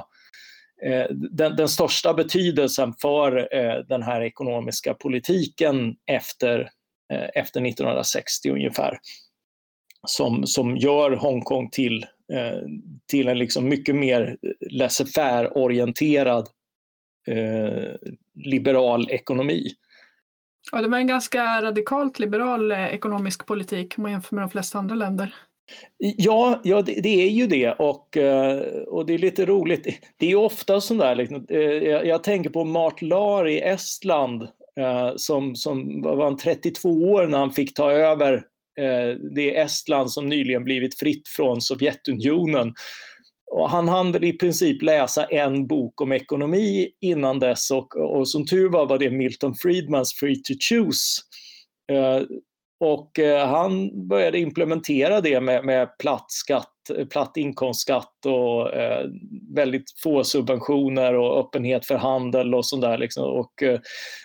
eh, 0.83 1.07
den, 1.11 1.57
den, 1.57 1.69
största 1.69 2.15
betydelsen 2.15 2.95
för 3.01 3.57
eh, 3.57 3.85
den 3.89 4.03
här 4.03 4.21
ekonomiska 4.21 4.95
politiken 4.95 5.97
efter, 6.07 6.61
eh, 7.13 7.29
efter 7.35 7.67
1960 7.67 8.51
ungefär. 8.51 8.99
Som, 10.07 10.47
som 10.47 10.77
gör 10.77 11.11
Hongkong 11.11 11.71
till, 11.71 12.07
eh, 12.33 12.59
till 13.11 13.29
en 13.29 13.39
liksom 13.39 13.69
mycket 13.69 13.95
mer 13.95 14.37
laissez-faire-orienterad 14.71 16.47
liberal 18.35 19.11
ekonomi. 19.11 19.73
Ja, 20.73 20.83
det 20.83 20.89
var 20.89 20.99
en 20.99 21.07
ganska 21.07 21.63
radikalt 21.63 22.19
liberal 22.19 22.71
eh, 22.71 22.95
ekonomisk 22.95 23.47
politik 23.47 23.95
om 23.97 24.03
man 24.03 24.13
jämför 24.13 24.35
med 24.35 24.43
de 24.43 24.51
flesta 24.51 24.79
andra 24.79 24.95
länder. 24.95 25.35
Ja, 25.97 26.61
ja 26.65 26.83
det, 26.83 27.01
det, 27.01 27.23
är 27.23 27.31
ju 27.31 27.47
det 27.47 27.73
och, 27.73 28.17
eh, 28.17 28.61
och 28.87 29.07
det 29.07 29.15
är 29.15 29.19
lite 29.19 29.47
roligt. 29.47 30.01
Det 30.17 30.31
är 30.31 30.37
ofta 30.37 30.81
sådär, 30.81 31.15
liksom, 31.15 31.47
eh, 31.49 31.61
jag, 31.61 32.07
jag 32.07 32.25
tänker 32.25 32.51
på 32.51 32.65
Mart 32.65 33.03
Laar 33.03 33.49
i 33.49 33.61
Estland 33.61 34.49
som, 35.17 35.57
som 35.57 36.03
var 36.03 36.37
32 36.37 36.89
år 36.89 37.27
när 37.27 37.39
han 37.39 37.53
fick 37.53 37.75
ta 37.75 37.93
över 37.93 38.43
det 39.35 39.59
Estland 39.59 40.11
som 40.11 40.29
nyligen 40.29 40.65
blivit 40.65 40.99
fritt 40.99 41.29
från 41.29 41.61
Sovjetunionen. 41.61 42.75
Och 43.51 43.71
han 43.71 43.89
hann 43.89 44.13
väl 44.13 44.25
i 44.25 44.33
princip 44.33 44.83
läsa 44.83 45.25
en 45.25 45.67
bok 45.67 46.01
om 46.01 46.13
ekonomi 46.13 46.89
innan 47.01 47.39
dess 47.39 47.71
och, 47.71 47.97
och 47.97 48.29
som 48.29 48.47
tur 48.47 48.69
var 48.69 48.87
var 48.87 48.99
det 48.99 49.11
Milton 49.11 49.55
Friedmans 49.55 50.15
Free 50.15 50.43
to 50.43 50.55
Choose. 50.61 51.21
Eh, 51.93 52.23
och 52.81 53.19
eh, 53.19 53.49
han 53.49 54.09
började 54.09 54.39
implementera 54.39 55.21
det 55.21 55.41
med, 55.41 55.65
med 55.65 55.99
platt, 55.99 56.27
skatt, 56.29 56.78
platt 57.11 57.37
inkomstskatt 57.37 58.27
och 58.27 58.75
eh, 58.75 59.07
väldigt 59.55 59.85
få 60.03 60.25
subventioner 60.25 61.15
och 61.15 61.41
öppenhet 61.41 61.87
för 61.87 61.95
handel 61.95 62.55
och 62.55 62.67
sånt 62.67 62.83
där. 62.83 62.99
Liksom. 62.99 63.25
Och, 63.25 63.63
eh, 63.63 63.81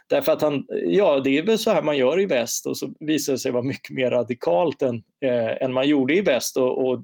därför 0.09 0.31
att 0.31 0.41
han, 0.41 0.65
ja 0.85 1.19
det 1.19 1.37
är 1.37 1.43
väl 1.43 1.59
så 1.59 1.71
här 1.71 1.81
man 1.81 1.97
gör 1.97 2.19
i 2.19 2.25
väst 2.25 2.65
och 2.65 2.77
så 2.77 2.93
visade 2.99 3.35
det 3.35 3.39
sig 3.39 3.51
vara 3.51 3.63
mycket 3.63 3.95
mer 3.95 4.11
radikalt 4.11 4.81
än, 4.81 4.95
eh, 5.25 5.63
än 5.63 5.73
man 5.73 5.87
gjorde 5.87 6.15
i 6.15 6.21
väst 6.21 6.57
och, 6.57 6.87
och, 6.87 7.03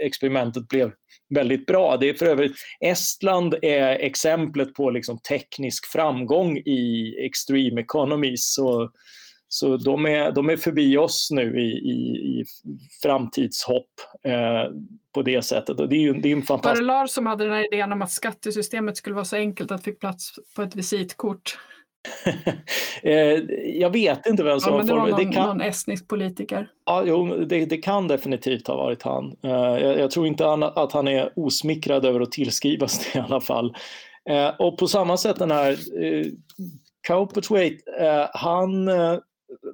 experimentet 0.00 0.68
blev 0.68 0.92
väldigt 1.34 1.66
bra. 1.66 1.96
Det 1.96 2.08
är 2.08 2.14
för 2.14 2.26
övrigt, 2.26 2.56
Estland 2.80 3.54
är 3.62 3.88
exemplet 3.88 4.74
på 4.74 4.90
liksom 4.90 5.18
teknisk 5.18 5.86
framgång 5.86 6.58
i 6.58 7.14
extreme 7.26 7.80
economies. 7.80 8.54
Så, 8.54 8.90
så 9.56 9.76
de 9.76 10.06
är, 10.06 10.32
de 10.32 10.50
är 10.50 10.56
förbi 10.56 10.96
oss 10.96 11.28
nu 11.30 11.60
i, 11.60 11.64
i, 11.64 12.16
i 12.40 12.44
framtidshopp 13.02 13.90
eh, 14.22 14.72
på 15.14 15.22
det 15.22 15.42
sättet. 15.42 15.80
Och 15.80 15.88
det 15.88 15.96
är 15.96 16.00
ju, 16.00 16.12
det 16.12 16.28
är 16.28 16.36
en 16.36 16.42
fantastisk... 16.42 16.82
Var 16.82 16.82
det 16.82 16.86
Lars 16.86 17.10
som 17.10 17.26
hade 17.26 17.44
den 17.44 17.52
här 17.52 17.74
idén 17.74 17.92
om 17.92 18.02
att 18.02 18.10
skattesystemet 18.10 18.96
skulle 18.96 19.14
vara 19.14 19.24
så 19.24 19.36
enkelt 19.36 19.70
att 19.70 19.78
det 19.78 19.84
fick 19.84 20.00
plats 20.00 20.32
på 20.56 20.62
ett 20.62 20.76
visitkort? 20.76 21.58
eh, 23.02 23.14
jag 23.80 23.90
vet 23.90 24.26
inte 24.26 24.42
vem 24.42 24.60
som 24.60 24.72
ja, 24.72 24.78
men 24.78 24.86
det 24.86 24.94
var 24.94 25.08
någon, 25.08 25.18
det 25.18 25.32
kan... 25.34 25.48
någon 25.48 25.60
estnisk 25.60 26.08
politiker. 26.08 26.68
Ja, 26.86 27.02
jo, 27.06 27.44
det, 27.44 27.66
det, 27.66 27.76
kan 27.76 28.08
definitivt 28.08 28.66
ha 28.66 28.76
varit 28.76 29.02
han. 29.02 29.36
Eh, 29.42 29.50
jag, 29.50 29.98
jag, 29.98 30.10
tror 30.10 30.26
inte 30.26 30.52
att 30.52 30.92
han 30.92 31.08
är 31.08 31.32
osmickrad 31.36 32.04
över 32.04 32.20
att 32.20 32.32
tillskrivas 32.32 32.98
det 32.98 33.18
i 33.18 33.22
alla 33.22 33.40
fall. 33.40 33.76
Eh, 34.30 34.48
och 34.48 34.78
på 34.78 34.86
samma 34.86 35.16
sätt 35.16 35.36
den 35.36 35.50
här 35.50 35.76
Cowperthwaite, 37.06 37.82
han 38.34 38.88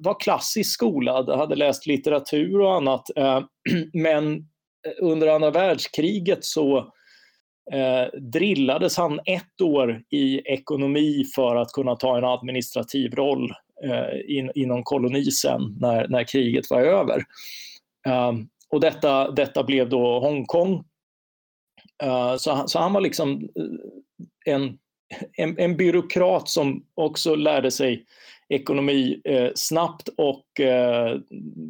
var 0.01 0.21
klassiskt 0.21 0.73
skolad, 0.73 1.29
hade 1.29 1.55
läst 1.55 1.87
litteratur 1.87 2.61
och 2.61 2.75
annat, 2.75 3.11
eh, 3.17 3.43
men 3.93 4.35
eh, 4.37 4.93
under 5.01 5.27
andra 5.29 5.51
världskriget 5.51 6.45
så 6.45 6.79
eh, 7.73 8.21
drillades 8.21 8.97
han 8.97 9.21
ett 9.25 9.61
år 9.63 10.03
i 10.11 10.39
ekonomi 10.39 11.25
för 11.35 11.57
att 11.57 11.73
kunna 11.73 11.97
ta 11.97 12.19
en 12.19 12.25
administrativ 12.25 13.15
roll 13.15 13.53
inom 14.55 14.83
koloni 14.83 15.25
sen 15.25 15.77
när, 15.81 16.09
när 16.09 16.25
kriget 16.25 16.71
var 16.71 16.81
över. 16.81 17.25
Ehm, 18.09 18.49
och 18.71 18.81
detta, 18.81 19.31
detta 19.31 19.65
blev 19.65 19.89
då 19.89 20.21
Hongkong. 20.21 20.85
Så, 22.39 22.53
han, 22.53 22.69
så 22.69 22.79
han 22.79 22.93
var 22.93 23.01
liksom 23.01 23.49
en, 24.47 24.79
en, 25.37 25.59
en 25.59 25.77
byråkrat 25.77 26.49
som 26.49 26.85
också 26.95 27.35
lärde 27.35 27.71
sig 27.71 28.05
ekonomi 28.49 29.21
eh, 29.25 29.51
snabbt 29.55 30.09
och 30.17 30.61
eh, 30.61 31.17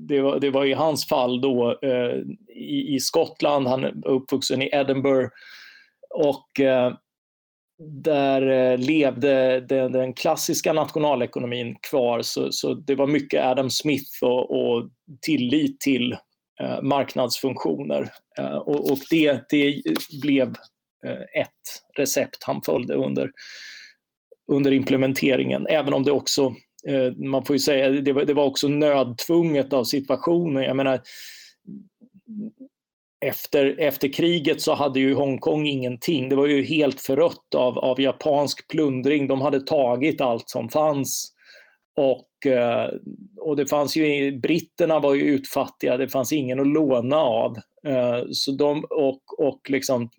det, 0.08 0.20
var, 0.20 0.40
det 0.40 0.50
var 0.50 0.64
i 0.64 0.72
hans 0.72 1.08
fall 1.08 1.40
då 1.40 1.78
eh, 1.82 2.16
i, 2.56 2.94
i, 2.94 3.00
Skottland, 3.00 3.66
han 3.66 3.84
är 3.84 4.06
uppvuxen 4.06 4.62
i 4.62 4.70
Edinburgh 4.72 5.30
och 6.10 6.60
eh, 6.60 6.92
där 7.78 8.50
eh, 8.72 8.78
levde 8.78 9.60
den, 9.60 9.92
den, 9.92 10.12
klassiska 10.12 10.72
nationalekonomin 10.72 11.76
kvar. 11.90 12.22
Så, 12.22 12.52
så, 12.52 12.74
det 12.74 12.94
var 12.94 13.06
mycket 13.06 13.44
Adam 13.44 13.70
Smith 13.70 14.22
och, 14.22 14.50
och 14.50 14.88
tillit 15.20 15.80
till 15.80 16.12
eh, 16.60 16.82
marknadsfunktioner. 16.82 18.12
Eh, 18.38 18.56
och, 18.56 18.90
och 18.90 18.98
det, 19.10 19.48
det 19.50 19.82
blev 20.22 20.54
Eh, 21.06 21.40
ett 21.42 21.82
recept 21.96 22.42
han 22.42 22.62
följde 22.62 22.94
under, 22.94 23.30
under 24.48 24.72
implementeringen, 24.72 25.66
även 25.66 25.94
om 25.94 26.02
det 26.02 26.12
också 26.12 26.54
eh, 26.86 27.12
man 27.16 27.44
får 27.44 27.56
ju 27.56 27.60
säga, 27.60 27.88
det 27.88 28.12
var, 28.12 28.24
det 28.24 28.34
var 28.34 28.44
också 28.44 28.68
nödtvunget 28.68 29.72
av 29.72 29.84
situationen. 29.84 30.62
Jag 30.62 30.76
menar, 30.76 31.00
efter, 33.20 33.80
efter 33.80 34.12
kriget 34.12 34.60
så 34.60 34.74
hade 34.74 35.00
ju 35.00 35.14
Hongkong 35.14 35.66
ingenting. 35.66 36.28
Det 36.28 36.36
var 36.36 36.46
ju 36.46 36.62
helt 36.62 37.00
förött 37.00 37.54
av, 37.54 37.78
av 37.78 38.00
japansk 38.00 38.68
plundring. 38.68 39.28
De 39.28 39.40
hade 39.40 39.60
tagit 39.60 40.20
allt 40.20 40.48
som 40.48 40.68
fanns. 40.68 41.32
Och, 41.96 42.46
eh, 42.46 42.90
och 43.40 43.56
det 43.56 43.66
fanns 43.66 43.96
ju, 43.96 44.38
britterna 44.40 45.00
var 45.00 45.14
ju 45.14 45.22
utfattiga, 45.22 45.96
det 45.96 46.08
fanns 46.08 46.32
ingen 46.32 46.60
att 46.60 46.66
låna 46.66 47.16
av. 47.16 47.56
Så 48.32 48.52
de, 48.52 48.84
och, 48.84 49.38
och 49.38 49.70
liksom 49.70 50.10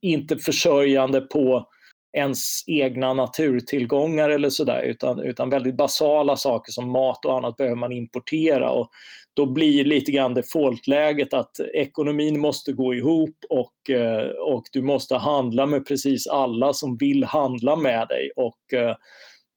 inte 0.00 0.36
försörjande 0.36 1.20
på 1.20 1.68
ens 2.16 2.64
egna 2.66 3.14
naturtillgångar 3.14 4.30
eller 4.30 4.50
sådär 4.50 4.82
utan, 4.82 5.20
utan 5.20 5.50
väldigt 5.50 5.76
basala 5.76 6.36
saker 6.36 6.72
som 6.72 6.90
mat 6.90 7.24
och 7.24 7.36
annat 7.36 7.56
behöver 7.56 7.76
man 7.76 7.92
importera 7.92 8.70
och 8.70 8.90
då 9.36 9.46
blir 9.46 9.84
lite 9.84 10.12
grann 10.12 10.34
defaultläget 10.34 11.34
att 11.34 11.60
ekonomin 11.74 12.40
måste 12.40 12.72
gå 12.72 12.94
ihop 12.94 13.36
och, 13.50 13.90
eh, 13.90 14.28
och 14.28 14.64
du 14.72 14.82
måste 14.82 15.16
handla 15.16 15.66
med 15.66 15.86
precis 15.86 16.26
alla 16.26 16.72
som 16.72 16.96
vill 16.96 17.24
handla 17.24 17.76
med 17.76 18.08
dig 18.08 18.30
och, 18.36 18.72
eh, 18.72 18.96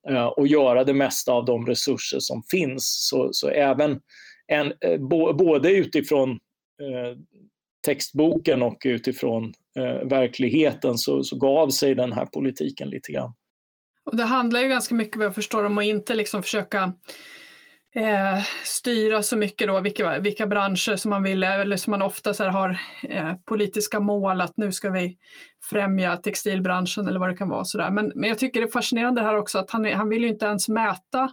eh, 0.10 0.26
och 0.26 0.48
göra 0.48 0.84
det 0.84 0.94
mesta 0.94 1.32
av 1.32 1.46
de 1.46 1.66
resurser 1.66 2.20
som 2.20 2.44
finns. 2.52 3.08
Så, 3.10 3.30
så 3.32 3.50
även 3.50 4.00
en, 4.48 4.74
både 5.38 5.72
utifrån 5.72 6.40
textboken 7.86 8.62
och 8.62 8.82
utifrån 8.86 9.54
Eh, 9.80 10.08
verkligheten 10.08 10.98
så, 10.98 11.24
så 11.24 11.36
gav 11.38 11.70
sig 11.70 11.96
den 11.96 12.14
här 12.14 12.26
politiken 12.26 12.90
lite 12.90 13.12
grann. 13.12 13.34
Och 14.06 14.18
det 14.18 14.24
handlar 14.24 14.60
ju 14.60 14.68
ganska 14.68 14.96
mycket 14.96 15.18
vad 15.18 15.26
jag 15.26 15.36
förstår 15.36 15.64
om 15.64 15.78
att 15.78 15.84
inte 15.84 16.16
liksom 16.16 16.44
försöka 16.44 16.94
eh, 17.96 18.44
styra 18.64 19.24
så 19.24 19.38
mycket 19.38 19.68
då 19.68 19.80
vilka, 19.80 20.20
vilka 20.20 20.48
branscher 20.48 20.96
som 20.96 21.10
man 21.10 21.24
vill, 21.24 21.44
eller 21.44 21.78
som 21.78 21.92
man 21.92 22.02
ofta 22.02 22.34
så 22.34 22.44
har 22.44 22.80
eh, 23.04 23.34
politiska 23.46 24.00
mål 24.00 24.42
att 24.42 24.58
nu 24.58 24.72
ska 24.72 24.90
vi 24.90 25.18
främja 25.70 26.18
textilbranschen 26.18 27.08
eller 27.08 27.20
vad 27.20 27.30
det 27.30 27.38
kan 27.38 27.50
vara. 27.50 27.66
Så 27.66 27.78
där. 27.78 27.92
Men, 27.92 28.12
men 28.16 28.30
jag 28.30 28.40
tycker 28.40 28.62
det 28.62 28.68
är 28.68 28.72
fascinerande 28.72 29.22
här 29.22 29.38
också 29.38 29.58
att 29.60 29.72
han, 29.72 29.86
han 29.86 30.10
vill 30.10 30.22
ju 30.22 30.30
inte 30.30 30.46
ens 30.46 30.70
mäta 30.70 31.32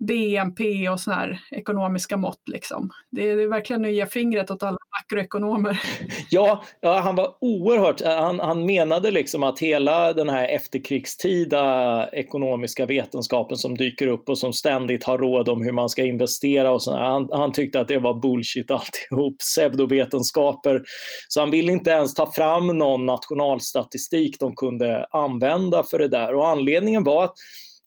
BNP 0.00 0.88
och 0.88 1.00
sådana 1.00 1.20
här 1.20 1.40
ekonomiska 1.50 2.16
mått. 2.16 2.42
Liksom. 2.46 2.90
Det, 3.10 3.30
är, 3.30 3.48
verkligen 3.48 3.84
att 3.84 3.92
ge 3.92 4.06
fingret 4.06 4.50
åt 4.50 4.62
alla 4.62 4.78
makroekonomer. 5.00 5.80
Ja, 6.30 6.64
ja 6.80 6.98
han 7.00 7.16
var 7.16 7.34
oerhört, 7.40 8.00
han, 8.00 8.40
han 8.40 8.66
menade 8.66 9.10
liksom 9.10 9.42
att 9.42 9.58
hela 9.58 10.12
den 10.12 10.28
här 10.28 10.48
efterkrigstida 10.48 12.08
ekonomiska 12.12 12.86
vetenskapen 12.86 13.56
som 13.56 13.76
dyker 13.76 14.06
upp 14.06 14.28
och 14.28 14.38
som 14.38 14.52
ständigt 14.52 15.04
har 15.04 15.18
råd 15.18 15.48
om 15.48 15.62
hur 15.62 15.72
man 15.72 15.88
ska 15.88 16.04
investera 16.04 16.70
och 16.70 16.82
sådär, 16.82 17.00
han, 17.00 17.28
han 17.32 17.52
tyckte 17.52 17.80
att 17.80 17.88
det 17.88 17.98
var 17.98 18.14
bullshit 18.14 18.70
alltihop, 18.70 19.38
pseudovetenskaper. 19.38 20.82
Så 21.28 21.40
han 21.40 21.50
ville 21.50 21.72
inte 21.72 21.90
ens 21.90 22.14
ta 22.14 22.32
fram 22.32 22.78
någon 22.78 23.06
nationalstatistik 23.06 24.40
de 24.40 24.56
kunde 24.56 25.06
använda 25.10 25.82
för 25.82 25.98
det 25.98 26.08
där 26.08 26.34
och 26.34 26.48
anledningen 26.48 27.04
var 27.04 27.24
att 27.24 27.34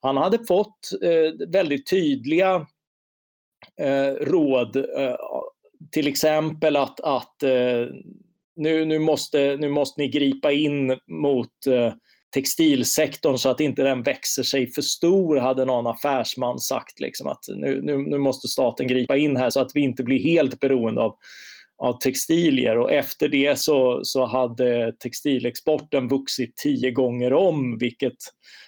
han 0.04 0.18
hade 0.18 0.46
fått 0.46 0.90
eh, 1.02 1.48
väldigt 1.48 1.90
tydliga 1.90 2.68
eh, 3.80 4.14
råd, 4.22 4.76
eh, 4.76 5.16
till 5.92 6.08
exempel 6.08 6.76
att, 6.76 7.00
att 7.00 7.44
eh, 7.44 7.88
nu, 8.56 8.86
nu, 8.86 9.00
måste, 9.00 9.58
nu 9.60 9.70
måste 9.70 10.02
ni 10.02 10.08
gripa 10.08 10.52
in 10.52 11.00
mot 11.08 11.68
eh, 11.68 11.94
textilsektorn 12.34 13.38
så 13.38 13.50
att 13.50 13.60
inte 13.60 13.84
den 13.84 14.04
växer 14.04 14.44
sig 14.44 14.68
för 14.68 14.82
stor, 14.82 15.38
hade 15.38 15.66
någon 15.66 15.88
affärsman 15.88 16.60
sagt. 16.60 17.00
Liksom, 17.00 17.28
att 17.28 17.46
nu, 17.48 17.82
nu, 17.82 17.98
nu 17.98 18.18
måste 18.18 18.48
staten 18.48 18.88
gripa 18.88 19.18
in 19.18 19.38
här 19.38 19.50
så 19.50 19.60
att 19.60 19.72
vi 19.74 19.82
inte 19.82 20.04
blir 20.04 20.20
helt 20.20 20.60
beroende 20.60 21.02
av, 21.02 21.18
av 21.84 22.00
textilier 22.00 22.78
och 22.78 22.92
efter 22.92 23.28
det 23.28 23.60
så, 23.60 24.00
så 24.04 24.26
hade 24.26 24.94
textilexporten 25.00 26.08
vuxit 26.08 26.58
tio 26.58 26.92
gånger 26.92 27.34
om 27.34 27.78
vilket 27.78 28.18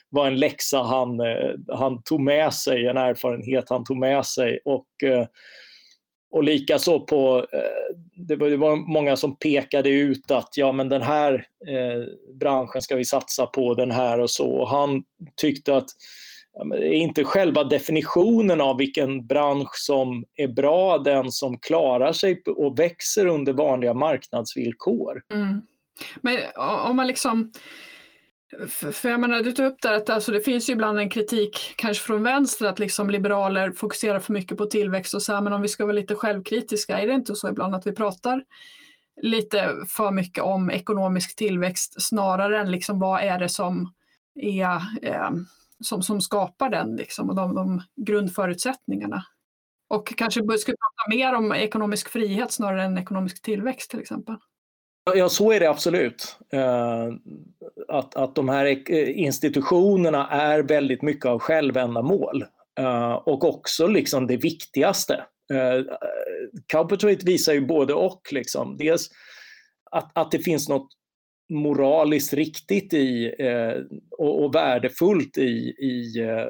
var 0.10 0.28
en 0.28 0.40
läxa 0.40 0.84
han, 0.84 1.20
eh, 1.20 1.52
han 1.68 2.04
tog 2.04 2.22
med 2.22 2.54
sig, 2.54 2.88
en 2.88 2.98
erfarenhet 2.98 3.70
han 3.70 3.84
tog 3.84 3.98
med 3.98 4.26
sig. 4.26 4.60
Och, 4.66 5.04
eh, 5.04 5.26
och 6.32 6.44
likaså 6.44 7.00
på, 7.00 7.46
eh, 7.54 7.96
det 8.28 8.36
var, 8.36 8.50
det 8.50 8.58
var 8.58 8.76
många 8.76 9.16
som 9.16 9.36
pekade 9.36 9.90
ut 9.90 10.32
att 10.32 10.50
ja 10.56 10.72
men 10.72 10.90
den 10.90 11.02
här 11.02 11.34
eh, 11.68 12.34
branschen 12.40 12.82
ska 12.82 12.96
vi 12.96 13.06
satsa 13.06 13.46
på, 13.46 13.74
den 13.74 13.92
här 13.92 14.20
och 14.20 14.30
så. 14.30 14.48
Och 14.48 14.70
han 14.70 15.04
tyckte 15.36 15.76
att 15.76 15.90
inte 16.84 17.24
själva 17.24 17.64
definitionen 17.64 18.62
av 18.62 18.78
vilken 18.78 19.28
bransch 19.28 19.76
som 19.76 20.26
är 20.36 20.48
bra, 20.48 20.98
den 20.98 21.32
som 21.32 21.60
klarar 21.60 22.14
sig 22.14 22.42
och 22.46 22.80
växer 22.80 23.26
under 23.26 23.54
vanliga 23.54 23.94
marknadsvillkor. 23.94 25.22
Mm. 25.34 25.62
Men 26.22 26.38
om 26.90 26.96
man 26.96 27.08
liksom 27.08 27.52
för, 28.70 29.10
jag 29.10 29.20
menar, 29.20 29.44
du 29.44 29.52
tog 29.52 29.66
upp 29.66 29.82
där 29.82 29.94
att 29.94 30.10
alltså, 30.10 30.32
det 30.32 30.42
finns 30.42 30.70
ju 30.70 30.74
ibland 30.74 31.00
en 31.00 31.10
kritik, 31.10 31.74
kanske 31.76 32.04
från 32.04 32.24
vänster, 32.24 32.66
att 32.66 32.80
liksom 32.80 33.10
liberaler 33.10 33.72
fokuserar 33.72 34.20
för 34.20 34.34
mycket 34.34 34.58
på 34.58 34.66
tillväxt 34.66 35.14
och 35.14 35.22
så 35.22 35.34
här, 35.34 35.42
men 35.42 35.54
om 35.54 35.62
vi 35.62 35.68
ska 35.68 35.86
vara 35.86 35.94
lite 35.94 36.16
självkritiska, 36.16 37.00
är 37.00 37.08
det 37.08 37.14
inte 37.14 37.36
så 37.36 37.50
ibland 37.50 37.76
att 37.76 37.88
vi 37.88 37.92
pratar 37.92 38.44
lite 39.22 39.72
för 39.88 40.12
mycket 40.12 40.44
om 40.44 40.72
ekonomisk 40.72 41.36
tillväxt 41.36 42.02
snarare 42.02 42.60
än 42.60 42.72
liksom 42.72 43.00
vad 43.00 43.22
är 43.22 43.40
det 43.40 43.50
som 43.50 43.94
är 44.42 44.82
eh, 45.02 45.30
som, 45.84 46.02
som 46.02 46.22
skapar 46.22 46.70
den 46.70 46.96
liksom, 46.96 47.30
och 47.30 47.36
de, 47.36 47.56
de 47.56 47.82
grundförutsättningarna. 48.06 49.24
Och 49.90 50.08
kanske 50.18 50.40
skulle 50.40 50.78
prata 50.78 51.18
mer 51.18 51.34
om 51.34 51.54
ekonomisk 51.54 52.10
frihet 52.10 52.52
snarare 52.52 52.84
än 52.84 52.98
ekonomisk 52.98 53.42
tillväxt 53.42 53.90
till 53.90 54.00
exempel. 54.00 54.36
Ja, 55.14 55.30
så 55.30 55.52
är 55.52 55.60
det 55.60 55.70
absolut. 55.70 56.38
Eh, 56.54 57.08
att, 57.88 58.16
att 58.16 58.36
de 58.36 58.50
här 58.50 58.66
eh, 58.66 59.20
institutionerna 59.20 60.28
är 60.30 60.60
väldigt 60.64 61.02
mycket 61.02 61.26
av 61.26 61.40
självändamål. 61.40 62.46
Eh, 62.80 63.14
och 63.14 63.44
också 63.44 63.88
liksom 63.88 64.28
det 64.28 64.38
viktigaste. 64.38 65.26
Cowpertweight 66.72 67.24
visar 67.24 67.54
ju 67.54 67.66
både 67.66 67.94
och. 67.94 68.22
Liksom. 68.32 68.78
Dels 68.78 69.10
att, 69.92 70.12
att 70.18 70.32
det 70.32 70.40
finns 70.40 70.70
något 70.70 70.88
moraliskt 71.50 72.34
riktigt 72.34 72.94
i 72.94 73.36
eh, 73.40 73.82
och, 74.18 74.44
och 74.44 74.56
värdefullt 74.56 75.38
i, 75.38 75.76
i 75.80 76.20
eh, 76.20 76.48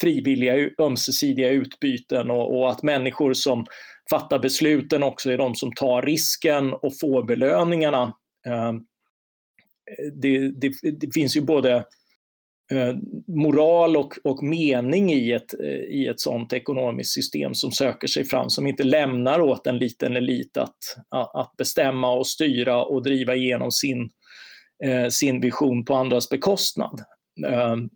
frivilliga 0.00 0.70
ömsesidiga 0.78 1.50
utbyten 1.50 2.30
och, 2.30 2.58
och, 2.58 2.70
att 2.70 2.82
människor 2.82 3.32
som 3.32 3.66
fattar 4.10 4.38
besluten 4.38 5.02
också 5.02 5.30
är 5.30 5.38
de 5.38 5.54
som 5.54 5.72
tar 5.72 6.02
risken 6.02 6.72
och 6.72 6.98
får 7.00 7.22
belöningarna. 7.22 8.02
Eh, 8.46 8.72
det, 10.12 10.50
det, 10.60 10.72
det 11.00 11.14
finns 11.14 11.36
ju 11.36 11.40
både 11.40 11.74
eh, 12.72 12.94
moral 13.26 13.96
och, 13.96 14.14
och 14.24 14.42
mening 14.42 15.12
i 15.12 15.32
ett, 15.32 15.54
i 15.88 16.06
ett 16.06 16.20
sådant 16.20 16.52
ekonomiskt 16.52 17.14
system 17.14 17.54
som 17.54 17.72
söker 17.72 18.06
sig 18.06 18.24
fram, 18.24 18.50
som 18.50 18.66
inte 18.66 18.84
lämnar 18.84 19.40
åt 19.40 19.66
en 19.66 19.78
liten 19.78 20.16
elit 20.16 20.56
att, 20.56 20.78
att 21.10 21.56
bestämma 21.56 22.12
och 22.12 22.26
styra 22.26 22.84
och 22.84 23.02
driva 23.02 23.34
igenom 23.34 23.70
sin, 23.70 24.00
eh, 24.02 24.08
Eh, 24.84 25.08
sin 25.08 25.40
vision 25.40 25.84
på 25.84 25.94
andras 25.94 26.28
bekostnad 26.28 27.00
ehm, 27.46 27.90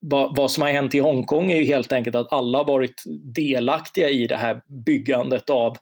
vad, 0.00 0.36
vad, 0.36 0.50
som 0.50 0.62
har 0.62 0.70
hänt 0.70 0.94
i 0.94 0.98
Hongkong 0.98 1.52
är 1.52 1.56
ju 1.56 1.64
helt 1.64 1.92
enkelt 1.92 2.16
att 2.16 2.32
alla 2.32 2.58
har 2.58 2.64
varit 2.64 3.02
delaktiga 3.34 4.10
i 4.10 4.26
det 4.26 4.36
här 4.36 4.62
byggandet 4.66 5.50
av 5.50 5.76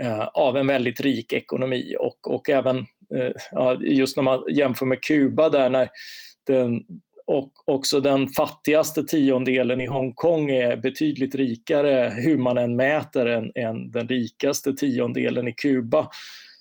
eh, 0.00 0.28
av 0.34 0.56
en 0.56 0.66
väldigt 0.66 1.00
rik 1.00 1.32
ekonomi 1.32 1.96
och, 2.00 2.34
och 2.34 2.50
även 2.50 2.78
eh, 3.14 3.32
ja, 3.52 3.80
just 3.80 4.16
när 4.16 4.22
man 4.22 4.44
jämför 4.48 4.86
med 4.86 5.02
Kuba 5.02 5.48
där 5.48 5.70
när 5.70 5.88
den, 6.46 6.84
och 7.26 7.52
också 7.64 8.00
den 8.00 8.28
fattigaste 8.28 9.04
tiondelen 9.04 9.80
i 9.80 9.86
Hongkong 9.86 10.50
är 10.50 10.76
betydligt 10.76 11.34
rikare 11.34 12.12
hur 12.16 12.38
man 12.38 12.58
än 12.58 12.76
mäter 12.76 13.26
än, 13.26 13.52
än 13.54 13.90
den 13.90 14.08
rikaste 14.08 14.72
tiondelen 14.72 15.48
i 15.48 15.52
Kuba. 15.52 16.10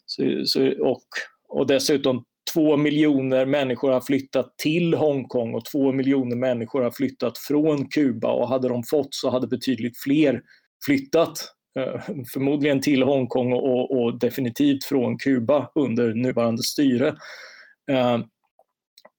Så, 0.05 0.45
så, 0.45 0.71
och, 0.79 1.03
och 1.47 1.67
dessutom 1.67 2.25
två 2.53 2.77
miljoner 2.77 3.45
människor 3.45 3.91
har 3.91 4.01
flyttat 4.01 4.57
till 4.57 4.93
Hongkong 4.93 5.53
och 5.53 5.65
två 5.65 5.91
miljoner 5.91 6.35
människor 6.35 6.81
har 6.81 6.91
flyttat 6.91 7.37
från 7.37 7.87
Kuba 7.87 8.31
och 8.31 8.47
hade 8.47 8.69
de 8.69 8.83
fått 8.83 9.13
så 9.13 9.29
hade 9.29 9.47
betydligt 9.47 9.97
fler 9.97 10.41
flyttat. 10.85 11.53
Eh, 11.79 12.01
förmodligen 12.33 12.81
till 12.81 13.03
Hongkong 13.03 13.53
och, 13.53 14.01
och 14.01 14.19
definitivt 14.19 14.83
från 14.83 15.17
Kuba 15.17 15.71
under 15.75 16.13
nuvarande 16.13 16.63
styre. 16.63 17.07
Eh, 17.91 18.19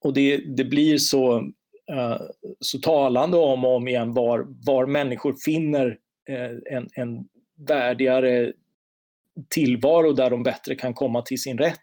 och 0.04 0.14
det, 0.14 0.36
det 0.36 0.64
blir 0.64 0.98
så, 0.98 1.36
eh, 1.92 2.20
så 2.60 2.78
talande 2.78 3.36
om 3.36 3.64
och 3.64 3.76
om 3.76 3.88
igen 3.88 4.12
var, 4.14 4.46
var 4.66 4.86
människor 4.86 5.34
finner 5.44 5.98
en, 6.70 6.88
en 6.94 7.28
värdigare 7.68 8.52
tillvaro 9.48 10.12
där 10.12 10.30
de 10.30 10.42
bättre 10.42 10.74
kan 10.74 10.94
komma 10.94 11.22
till 11.22 11.42
sin 11.42 11.58
rätt. 11.58 11.78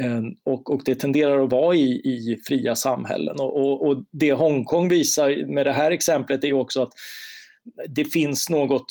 Ehm, 0.00 0.34
och, 0.44 0.70
och 0.70 0.82
det 0.84 0.94
tenderar 0.94 1.44
att 1.44 1.52
vara 1.52 1.74
i, 1.74 1.90
i 1.90 2.40
fria 2.46 2.76
samhällen. 2.76 3.40
Och, 3.40 3.56
och, 3.56 3.86
och 3.86 4.04
det 4.10 4.32
Hongkong 4.32 4.88
visar 4.88 5.46
med 5.46 5.66
det 5.66 5.72
här 5.72 5.90
exemplet 5.90 6.44
är 6.44 6.52
också 6.52 6.82
att 6.82 6.92
det 7.88 8.04
finns 8.04 8.50
något 8.50 8.86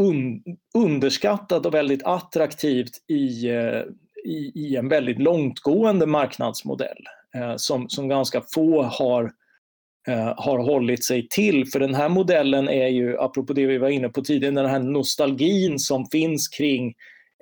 un, 0.00 0.42
underskattat 0.74 1.66
och 1.66 1.74
väldigt 1.74 2.02
attraktivt 2.04 2.90
i, 3.08 3.48
eh, 3.48 3.82
i, 4.24 4.52
i 4.54 4.76
en 4.76 4.88
väldigt 4.88 5.18
långtgående 5.18 6.06
marknadsmodell 6.06 7.06
eh, 7.34 7.56
som, 7.56 7.88
som 7.88 8.08
ganska 8.08 8.42
få 8.54 8.82
har, 8.82 9.32
eh, 10.08 10.34
har 10.36 10.58
hållit 10.58 11.04
sig 11.04 11.28
till. 11.28 11.66
För 11.66 11.80
den 11.80 11.94
här 11.94 12.08
modellen 12.08 12.68
är 12.68 12.88
ju, 12.88 13.18
apropå 13.18 13.52
det 13.52 13.66
vi 13.66 13.78
var 13.78 13.88
inne 13.88 14.08
på 14.08 14.22
tidigare, 14.22 14.54
den 14.54 14.70
här 14.70 14.78
nostalgin 14.78 15.78
som 15.78 16.06
finns 16.06 16.48
kring 16.48 16.86
eh, 16.88 16.94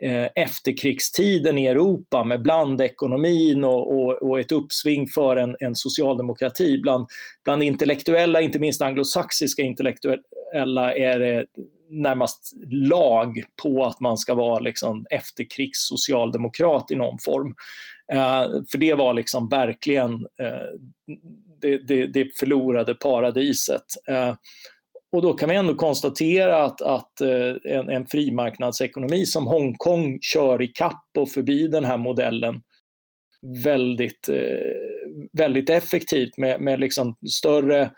Eh, 0.03 0.29
efterkrigstiden 0.35 1.59
i 1.59 1.67
Europa 1.67 2.25
med 2.25 2.43
blandekonomin 2.43 3.65
och, 3.65 3.99
och, 3.99 4.13
och, 4.23 4.41
ett 4.41 4.53
uppsving 4.53 5.09
för 5.09 5.37
en, 5.37 5.57
en 5.61 5.75
socialdemokrati. 5.75 6.79
Bland, 6.83 7.07
bland 7.45 7.63
intellektuella, 7.63 8.41
inte 8.41 8.59
minst 8.59 8.83
anglosaxiska 8.83 9.63
intellektuella, 9.63 10.95
är 10.95 11.19
det 11.19 11.47
närmast 11.91 12.53
lag 12.71 13.43
på 13.63 13.85
att 13.85 14.01
man 14.01 14.19
ska 14.19 14.35
vara 14.35 14.59
liksom 14.59 15.07
efterkrigssocialdemokrat 15.11 16.91
i 16.91 16.97
någon 16.97 17.19
form. 17.19 17.55
Eh, 18.13 18.63
för 18.71 18.79
det 18.79 18.95
var 18.95 19.15
liksom 19.15 19.49
verkligen 19.49 20.13
eh, 20.15 20.79
det, 21.61 21.79
det, 21.79 22.07
det, 22.07 22.39
förlorade 22.39 22.95
paradiset. 22.95 23.85
Eh, 24.09 24.35
och 25.13 25.23
då 25.23 25.35
kan 25.35 25.49
vi 25.49 25.57
ändå 25.57 25.75
konstatera 25.75 26.65
att, 26.65 26.83
att 26.83 27.21
eh, 27.21 27.73
en, 27.73 27.89
en 27.89 28.07
frimarknadsekonomi 28.07 29.27
som 29.27 29.47
Hongkong 29.47 30.19
kör 30.23 30.63
i 30.63 30.69
kapp 30.69 31.05
och 31.19 31.31
förbi 31.31 31.69
den 31.69 31.85
här 31.85 31.97
modellen 31.97 32.63
väldigt, 33.65 34.29
eh, 34.29 35.29
väldigt 35.33 35.71
effektivt 35.71 36.37
med, 36.37 36.61
med 36.61 36.81
liksom 36.81 37.17
större 37.31 37.91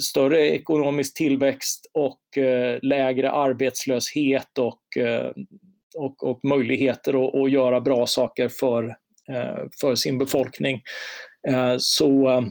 större 0.00 0.48
ekonomisk 0.48 1.16
tillväxt 1.16 1.90
och 1.92 2.38
eh, 2.38 2.78
lägre 2.82 3.30
arbetslöshet 3.30 4.58
och, 4.58 4.80
och, 5.96 6.24
och 6.24 6.40
möjligheter 6.44 7.28
att, 7.28 7.34
att, 7.34 7.50
göra 7.50 7.80
bra 7.80 8.06
saker 8.06 8.48
för, 8.48 8.96
för 9.80 9.94
sin 9.94 10.18
befolkning. 10.18 10.82
Så 11.78 12.42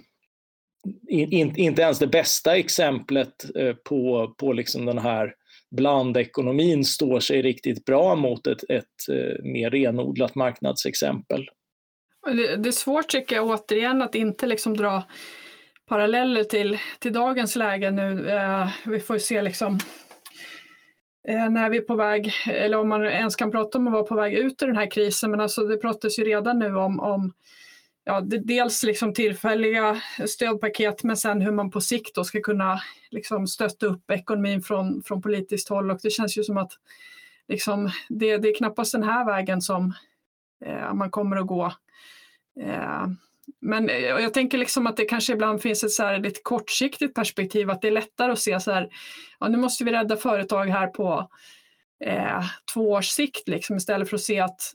in, 1.10 1.56
inte 1.58 1.82
ens 1.82 2.00
det 2.00 2.08
bästa 2.08 2.58
exemplet 2.58 3.56
eh, 3.56 3.74
på, 3.74 4.34
på 4.38 4.54
liksom 4.54 4.86
den 4.86 4.98
här 4.98 5.34
blandekonomin 5.72 6.86
står 6.86 7.20
sig 7.20 7.42
riktigt 7.42 7.86
bra 7.86 8.16
mot 8.16 8.48
ett, 8.48 8.64
ett 8.70 9.10
eh, 9.10 9.44
mer 9.44 9.70
renodlat 9.70 10.36
marknadsexempel. 10.36 11.50
Det 12.58 12.70
är 12.70 12.72
svårt 12.72 13.08
tycker 13.08 13.36
jag 13.36 13.46
återigen 13.46 14.02
att 14.02 14.16
inte 14.16 14.48
liksom 14.48 14.78
dra 14.78 15.04
paralleller 15.86 16.44
till, 16.44 16.78
till 17.00 17.14
dagens 17.14 17.56
läge 17.56 17.92
nu. 17.92 18.30
Eh, 18.30 18.68
vi 18.86 19.00
får 19.00 19.18
se 19.18 19.42
liksom 19.42 19.80
eh, 21.28 21.50
när 21.50 21.70
vi 21.70 21.78
är 21.78 21.82
på 21.82 21.96
väg, 21.96 22.34
eller 22.48 22.78
om 22.78 22.90
man 22.90 23.06
ens 23.06 23.36
kan 23.36 23.52
prata 23.52 23.78
om 23.78 23.88
att 23.88 23.94
vara 23.94 24.04
på 24.04 24.16
väg 24.16 24.34
ut 24.34 24.64
ur 24.64 24.68
den 24.68 24.78
här 24.78 24.92
krisen, 24.92 25.32
men 25.32 25.42
alltså 25.42 25.62
det 25.62 25.78
pratas 25.78 26.20
ju 26.20 26.24
redan 26.24 26.60
nu 26.60 26.76
om, 26.76 27.00
om 27.00 27.34
ja, 28.04 28.22
dels 28.22 28.84
liksom 28.84 29.14
tillfälliga 29.14 30.02
stödpaket 30.26 31.04
men 31.04 31.18
sen 31.18 31.42
hur 31.42 31.52
man 31.52 31.72
på 31.72 31.82
sikt 31.82 32.16
då 32.16 32.24
ska 32.24 32.42
kunna 32.42 32.80
liksom 33.10 33.48
stötta 33.48 33.86
upp 33.86 34.12
ekonomin 34.12 34.62
från, 34.62 35.04
från 35.04 35.22
politiskt 35.22 35.70
håll 35.70 35.92
och 35.92 36.00
det 36.04 36.10
känns 36.10 36.38
ju 36.38 36.44
som 36.44 36.58
att 36.58 36.72
liksom, 37.48 37.90
det, 38.10 38.38
det 38.38 38.50
är 38.50 38.58
knappast 38.58 38.92
den 38.92 39.04
här 39.04 39.26
vägen 39.26 39.62
som 39.62 39.94
eh, 40.66 40.94
man 40.94 41.12
kommer 41.12 41.38
att 41.38 41.48
gå. 41.48 41.66
Eh, 42.62 43.08
men 43.62 43.88
jag 44.04 44.34
tänker 44.34 44.58
liksom 44.58 44.88
att 44.88 44.98
det 44.98 45.06
kanske 45.06 45.34
ibland 45.34 45.62
finns 45.62 45.84
ett 45.84 45.92
så 45.92 46.04
här 46.04 46.20
lite 46.20 46.40
kortsiktigt 46.44 47.16
perspektiv, 47.16 47.70
att 47.70 47.82
det 47.82 47.88
är 47.88 47.92
lättare 47.92 48.32
att 48.32 48.40
se 48.40 48.60
så 48.60 48.72
här, 48.72 48.90
ja, 49.40 49.48
nu 49.48 49.58
måste 49.58 49.84
vi 49.84 49.92
rädda 49.92 50.18
företag 50.18 50.66
här 50.66 50.88
på 50.88 51.30
eh, 52.06 52.44
två 52.74 52.92
års 52.92 53.08
sikt 53.08 53.48
liksom, 53.48 53.78
istället 53.78 54.10
för 54.10 54.16
att 54.16 54.22
se 54.22 54.40
att 54.40 54.74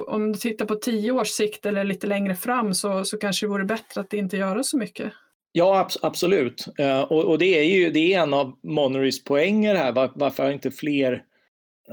om 0.00 0.32
du 0.32 0.38
tittar 0.38 0.66
på 0.66 0.74
tio 0.74 1.12
års 1.12 1.28
sikt 1.28 1.66
eller 1.66 1.84
lite 1.84 2.06
längre 2.06 2.34
fram 2.34 2.74
så, 2.74 3.04
så 3.04 3.18
kanske 3.18 3.46
det 3.46 3.50
vore 3.50 3.64
bättre 3.64 4.00
att 4.00 4.12
inte 4.12 4.36
göra 4.36 4.62
så 4.62 4.76
mycket. 4.76 5.12
Ja, 5.52 5.88
absolut. 6.02 6.66
Uh, 6.80 7.00
och, 7.00 7.24
och, 7.24 7.38
det 7.38 7.58
är 7.58 7.62
ju 7.62 7.90
det 7.90 8.14
är 8.14 8.20
en 8.20 8.34
av 8.34 8.58
Monerys 8.62 9.24
poänger 9.24 9.74
här, 9.74 9.92
var, 9.92 10.12
varför 10.14 10.50
inte 10.50 10.70
fler 10.70 11.22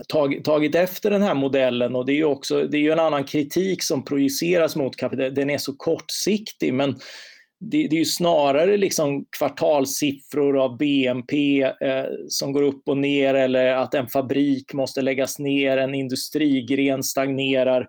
tag, 0.08 0.44
tagit 0.44 0.76
efter 0.76 1.10
den 1.10 1.22
här 1.22 1.36
modellen 1.36 1.96
och 1.96 2.06
det 2.06 2.12
är 2.12 2.16
ju 2.16 2.26
också 2.26 2.64
det 2.64 2.78
är 2.78 2.82
ju 2.82 2.92
en 2.92 3.00
annan 3.00 3.24
kritik 3.24 3.84
som 3.84 4.06
projiceras 4.06 4.76
mot 4.76 4.96
kapital. 4.96 5.34
Den 5.34 5.50
är 5.50 5.58
så 5.58 5.74
kortsiktig 5.74 6.74
men 6.74 6.96
det, 7.60 7.88
det 7.88 7.96
är 7.96 8.00
ju 8.00 8.06
snarare 8.06 8.78
liksom 8.78 9.26
kvartalssiffror 9.38 10.58
av 10.58 10.78
BNP 10.78 11.62
eh, 11.62 12.06
som 12.28 12.52
går 12.52 12.62
upp 12.62 12.88
och 12.88 12.98
ner 12.98 13.34
eller 13.34 13.74
att 13.76 13.94
en 13.94 14.08
fabrik 14.08 14.74
måste 14.74 15.02
läggas 15.02 15.40
ner, 15.40 15.78
en 15.78 15.96
industrigren 15.96 17.04
stagnerar 17.04 17.88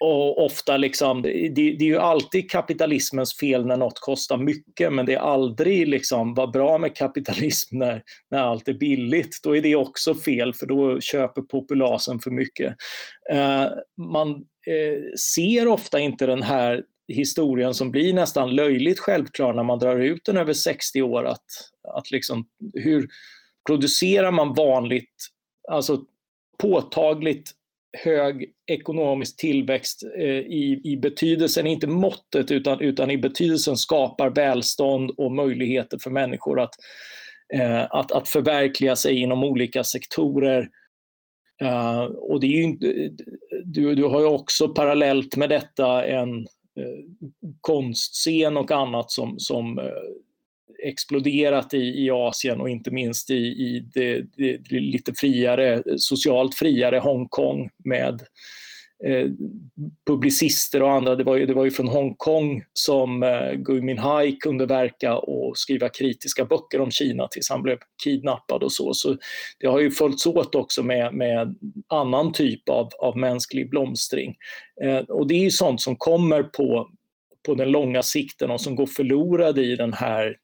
och 0.00 0.44
ofta 0.44 0.76
liksom, 0.76 1.22
det, 1.22 1.50
det, 1.50 1.84
är 1.84 1.88
ju 1.88 1.98
alltid 1.98 2.50
kapitalismens 2.50 3.36
fel 3.36 3.66
när 3.66 3.76
något 3.76 4.00
kostar 4.00 4.36
mycket 4.36 4.92
men 4.92 5.06
det 5.06 5.14
är 5.14 5.18
aldrig 5.18 5.88
liksom 5.88 6.34
vad 6.34 6.52
bra 6.52 6.78
med 6.78 6.96
kapitalism 6.96 7.78
när, 7.78 8.02
när 8.30 8.38
allt 8.38 8.68
är 8.68 8.74
billigt. 8.74 9.40
Då 9.42 9.56
är 9.56 9.62
det 9.62 9.76
också 9.76 10.14
fel 10.14 10.54
för 10.54 10.66
då 10.66 11.00
köper 11.00 11.42
populasen 11.42 12.18
för 12.18 12.30
mycket. 12.30 12.76
Eh, 13.32 13.66
man 14.12 14.30
eh, 14.66 15.18
ser 15.34 15.68
ofta 15.68 15.98
inte 15.98 16.26
den 16.26 16.42
här 16.42 16.82
historien 17.08 17.74
som 17.74 17.90
blir 17.90 18.12
nästan 18.12 18.54
löjligt 18.54 18.98
självklar 18.98 19.52
när 19.52 19.62
man 19.62 19.78
drar 19.78 19.98
ut 19.98 20.24
den 20.24 20.36
över 20.36 20.52
60 20.52 21.02
år. 21.02 21.24
Att, 21.24 21.46
att 21.94 22.10
liksom, 22.10 22.46
hur 22.74 23.08
producerar 23.66 24.30
man 24.30 24.54
vanligt, 24.54 25.26
alltså 25.68 26.04
påtagligt 26.58 27.52
hög 28.04 28.52
ekonomisk 28.66 29.36
tillväxt 29.36 30.02
eh, 30.18 30.38
i, 30.38 30.80
i 30.84 30.96
betydelsen, 30.96 31.66
inte 31.66 31.86
måttet, 31.86 32.50
utan, 32.50 32.80
utan 32.80 33.10
i 33.10 33.18
betydelsen 33.18 33.76
skapar 33.76 34.30
välstånd 34.30 35.10
och 35.10 35.32
möjligheter 35.32 35.98
för 35.98 36.10
människor 36.10 36.60
att, 36.60 36.74
eh, 37.54 37.82
att, 37.90 38.12
att 38.12 38.28
förverkliga 38.28 38.96
sig 38.96 39.20
inom 39.20 39.44
olika 39.44 39.84
sektorer. 39.84 40.68
Eh, 41.62 42.00
och 42.02 42.40
det 42.40 42.46
är 42.46 42.50
ju, 42.50 42.76
du, 43.64 43.94
du 43.94 44.04
har 44.04 44.20
ju 44.20 44.26
också 44.26 44.68
parallellt 44.68 45.36
med 45.36 45.48
detta 45.48 46.06
en 46.06 46.46
konstscen 47.60 48.56
och 48.56 48.70
annat 48.70 49.10
som, 49.10 49.38
som 49.38 49.78
eh, 49.78 49.84
exploderat 50.82 51.74
i, 51.74 52.04
i 52.04 52.10
Asien 52.10 52.60
och 52.60 52.70
inte 52.70 52.90
minst 52.90 53.30
i, 53.30 53.34
i 53.34 53.90
det, 53.94 54.20
det, 54.36 54.56
det 54.56 54.80
lite 54.80 55.14
friare, 55.14 55.82
socialt 55.98 56.54
friare 56.54 56.98
Hongkong 56.98 57.70
med 57.84 58.12
eh, 58.12 58.26
Eh, 59.04 59.30
publicister 60.06 60.82
och 60.82 60.92
andra. 60.92 61.16
Det 61.16 61.24
var, 61.24 61.36
ju, 61.36 61.46
det 61.46 61.54
var 61.54 61.64
ju 61.64 61.70
från 61.70 61.88
Hongkong 61.88 62.64
som 62.72 63.22
eh, 63.22 63.52
Gui 63.52 63.80
Minhai 63.80 64.32
kunde 64.32 64.66
verka 64.66 65.16
och 65.16 65.58
skriva 65.58 65.88
kritiska 65.88 66.44
böcker 66.44 66.80
om 66.80 66.90
Kina 66.90 67.28
tills 67.28 67.50
han 67.50 67.62
blev 67.62 67.78
kidnappad 68.04 68.62
och 68.62 68.72
så. 68.72 68.94
Så 68.94 69.16
det 69.58 69.66
har 69.66 69.80
ju 69.80 69.90
följts 69.90 70.26
åt 70.26 70.54
också 70.54 70.82
med, 70.82 71.14
med 71.14 71.54
annan 71.88 72.32
typ 72.32 72.68
av, 72.68 72.88
av 72.98 73.16
mänsklig 73.16 73.70
blomstring. 73.70 74.34
Eh, 74.82 74.98
och 74.98 75.26
det 75.26 75.34
är 75.34 75.42
ju 75.42 75.50
sånt 75.50 75.80
som 75.80 75.96
kommer 75.96 76.42
på 76.42 76.90
på 77.46 77.54
den 77.54 77.70
långa 77.70 78.02
sikten 78.02 78.50
och 78.50 78.60
som 78.60 78.76
går 78.76 78.86
förlorade 78.86 79.62
i 79.62 79.76
den 79.76 79.92
här 79.92 80.36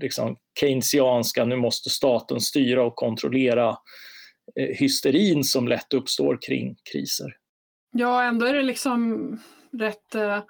liksom, 0.00 0.36
keynesianska, 0.60 1.44
nu 1.44 1.56
måste 1.56 1.90
staten 1.90 2.40
styra 2.40 2.84
och 2.84 2.96
kontrollera 2.96 3.68
eh, 4.60 4.76
hysterin 4.76 5.44
som 5.44 5.68
lätt 5.68 5.94
uppstår 5.94 6.38
kring 6.46 6.76
kriser. 6.92 7.41
Ja, 7.92 8.22
ändå 8.22 8.46
är 8.46 8.54
det 8.54 8.62
liksom 8.62 9.38
rätt 9.72 10.14
eh, 10.14 10.42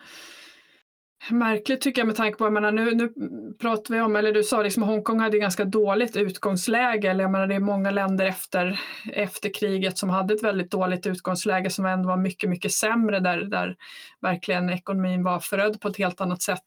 märkligt 1.31 1.81
tycker 1.81 2.01
jag 2.01 2.07
med 2.07 2.17
tanke 2.17 2.39
på, 2.39 2.45
jag 2.45 2.53
menar, 2.53 2.73
nu, 2.73 2.95
nu 2.95 3.13
pratar 3.59 3.95
vi 3.95 4.01
om, 4.01 4.17
eller 4.17 4.33
du 4.33 4.43
sa 4.43 4.63
liksom 4.63 4.83
Hongkong 4.83 5.21
hade 5.21 5.39
ganska 5.39 5.65
dåligt 5.65 6.17
utgångsläge, 6.17 7.11
eller 7.11 7.25
jag 7.25 7.31
menar 7.31 7.47
det 7.47 7.55
är 7.55 7.61
många 7.61 7.91
länder 7.91 8.27
efter, 8.27 8.81
efter 9.13 9.55
kriget 9.55 9.99
som 9.99 10.11
hade 10.11 10.35
ett 10.35 10.43
väldigt 10.43 10.71
dåligt 10.71 11.07
utgångsläge 11.07 11.71
som 11.71 11.87
ändå 11.87 12.09
var 12.09 12.17
mycket, 12.17 12.51
mycket 12.51 12.73
sämre 12.73 13.21
där, 13.21 13.39
där 13.39 13.77
verkligen 14.21 14.71
ekonomin 14.71 15.23
var 15.23 15.41
förödd 15.41 15.81
på 15.81 15.89
ett 15.89 15.97
helt 15.97 16.21
annat 16.21 16.43
sätt 16.43 16.67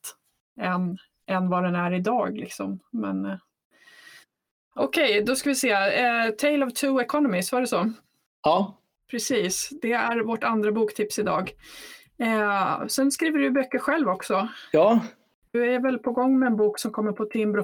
än, 0.61 0.97
än 1.27 1.49
vad 1.49 1.63
den 1.63 1.75
är 1.75 1.93
idag. 1.93 2.37
Liksom. 2.37 2.79
Men 2.91 3.25
eh, 3.25 3.37
Okej, 4.75 5.11
okay, 5.11 5.21
då 5.21 5.35
ska 5.35 5.49
vi 5.49 5.55
se. 5.55 5.71
Eh, 5.71 6.29
Tale 6.29 6.65
of 6.65 6.73
two 6.73 6.99
economies, 7.01 7.51
var 7.51 7.61
det 7.61 7.67
så? 7.67 7.91
Ja. 8.43 8.77
Precis, 9.11 9.69
det 9.81 9.91
är 9.91 10.23
vårt 10.23 10.43
andra 10.43 10.71
boktips 10.71 11.19
idag. 11.19 11.51
Eh, 12.17 12.87
sen 12.87 13.11
skriver 13.11 13.39
du 13.39 13.51
böcker 13.51 13.79
själv 13.79 14.09
också. 14.09 14.47
Ja. 14.71 14.99
Du 15.51 15.73
är 15.73 15.79
väl 15.79 15.97
på 15.97 16.11
gång 16.11 16.39
med 16.39 16.47
en 16.47 16.57
bok 16.57 16.79
som 16.79 16.91
kommer 16.91 17.11
på 17.11 17.25
Timbro 17.25 17.63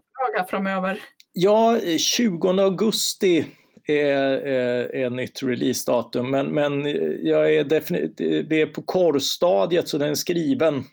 framöver? 0.50 1.00
Ja, 1.34 1.80
20 1.98 2.50
augusti 2.50 3.46
är, 3.88 4.48
är, 4.48 4.96
är 4.96 5.10
nytt 5.10 5.44
releasedatum, 5.44 6.32
men, 6.32 6.48
men 6.48 6.86
jag 7.26 7.56
är 7.56 7.64
definitivt, 7.64 8.50
det 8.50 8.62
är 8.62 8.66
på 8.66 8.82
korrstadiet 8.82 9.88
så 9.88 9.98
den 9.98 10.10
är 10.10 10.16
skriven. 10.16 10.84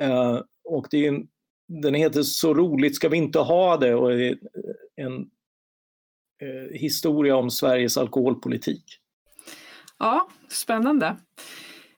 Eh, 0.00 0.40
och 0.64 0.86
det 0.90 1.06
är, 1.06 1.22
den 1.68 1.94
heter 1.94 2.22
Så 2.22 2.54
roligt 2.54 2.96
ska 2.96 3.08
vi 3.08 3.16
inte 3.16 3.38
ha 3.38 3.76
det 3.76 3.94
och 3.94 4.12
är 4.12 4.38
en 4.96 5.30
eh, 6.42 6.72
historia 6.72 7.36
om 7.36 7.50
Sveriges 7.50 7.96
alkoholpolitik. 7.96 8.84
Ja, 9.98 10.28
spännande. 10.48 11.16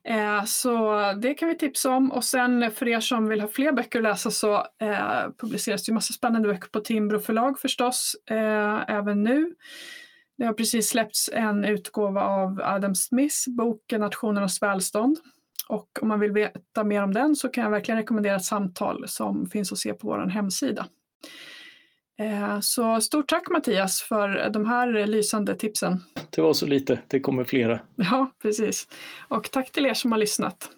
Eh, 0.05 0.45
så 0.45 0.95
det 1.13 1.35
kan 1.35 1.49
vi 1.49 1.59
tipsa 1.59 1.91
om 1.91 2.13
och 2.13 2.25
sen 2.25 2.71
för 2.71 2.89
er 2.89 3.01
som 3.01 3.29
vill 3.29 3.41
ha 3.41 3.49
fler 3.49 3.73
böcker 3.73 3.99
att 3.99 4.03
läsa 4.03 4.31
så 4.31 4.55
eh, 4.55 5.31
publiceras 5.39 5.85
det 5.85 5.91
ju 5.91 5.95
massa 5.95 6.13
spännande 6.13 6.49
böcker 6.49 6.69
på 6.69 6.81
Timbro 6.81 7.19
förlag 7.19 7.59
förstås 7.59 8.17
eh, 8.31 8.91
även 8.91 9.23
nu. 9.23 9.55
Det 10.39 10.45
har 10.45 10.53
precis 10.53 10.89
släppts 10.89 11.31
en 11.33 11.65
utgåva 11.65 12.23
av 12.23 12.61
Adam 12.65 12.95
Smiths 12.95 13.49
bok 13.49 13.93
Nationernas 13.93 14.63
välstånd. 14.63 15.19
Och 15.69 15.99
om 16.03 16.09
man 16.09 16.21
vill 16.21 16.33
veta 16.33 16.85
mer 16.85 17.03
om 17.03 17.15
den 17.15 17.37
så 17.37 17.49
kan 17.49 17.65
jag 17.65 17.71
verkligen 17.71 17.99
rekommendera 17.99 18.37
ett 18.37 18.45
samtal 18.45 19.09
som 19.09 19.47
finns 19.47 19.73
att 19.73 19.79
se 19.79 19.93
på 19.93 20.07
vår 20.07 20.27
hemsida. 20.27 20.87
Eh, 22.21 22.61
så 22.61 23.01
stort 23.01 23.29
tack 23.29 23.51
Mattias 23.51 24.03
för 24.03 24.51
de 24.51 24.67
här 24.67 25.07
lysande 25.07 25.55
tipsen. 25.55 26.05
Det 26.31 26.43
var 26.43 26.53
så 26.53 26.67
lite, 26.67 26.99
det 27.07 27.21
kommer 27.21 27.45
flera. 27.45 27.81
Ja, 27.97 28.31
precis. 28.43 28.89
Och 29.29 29.51
tack 29.51 29.71
till 29.71 29.87
er 29.87 29.95
som 29.95 30.13
har 30.13 30.19
lyssnat. 30.19 30.71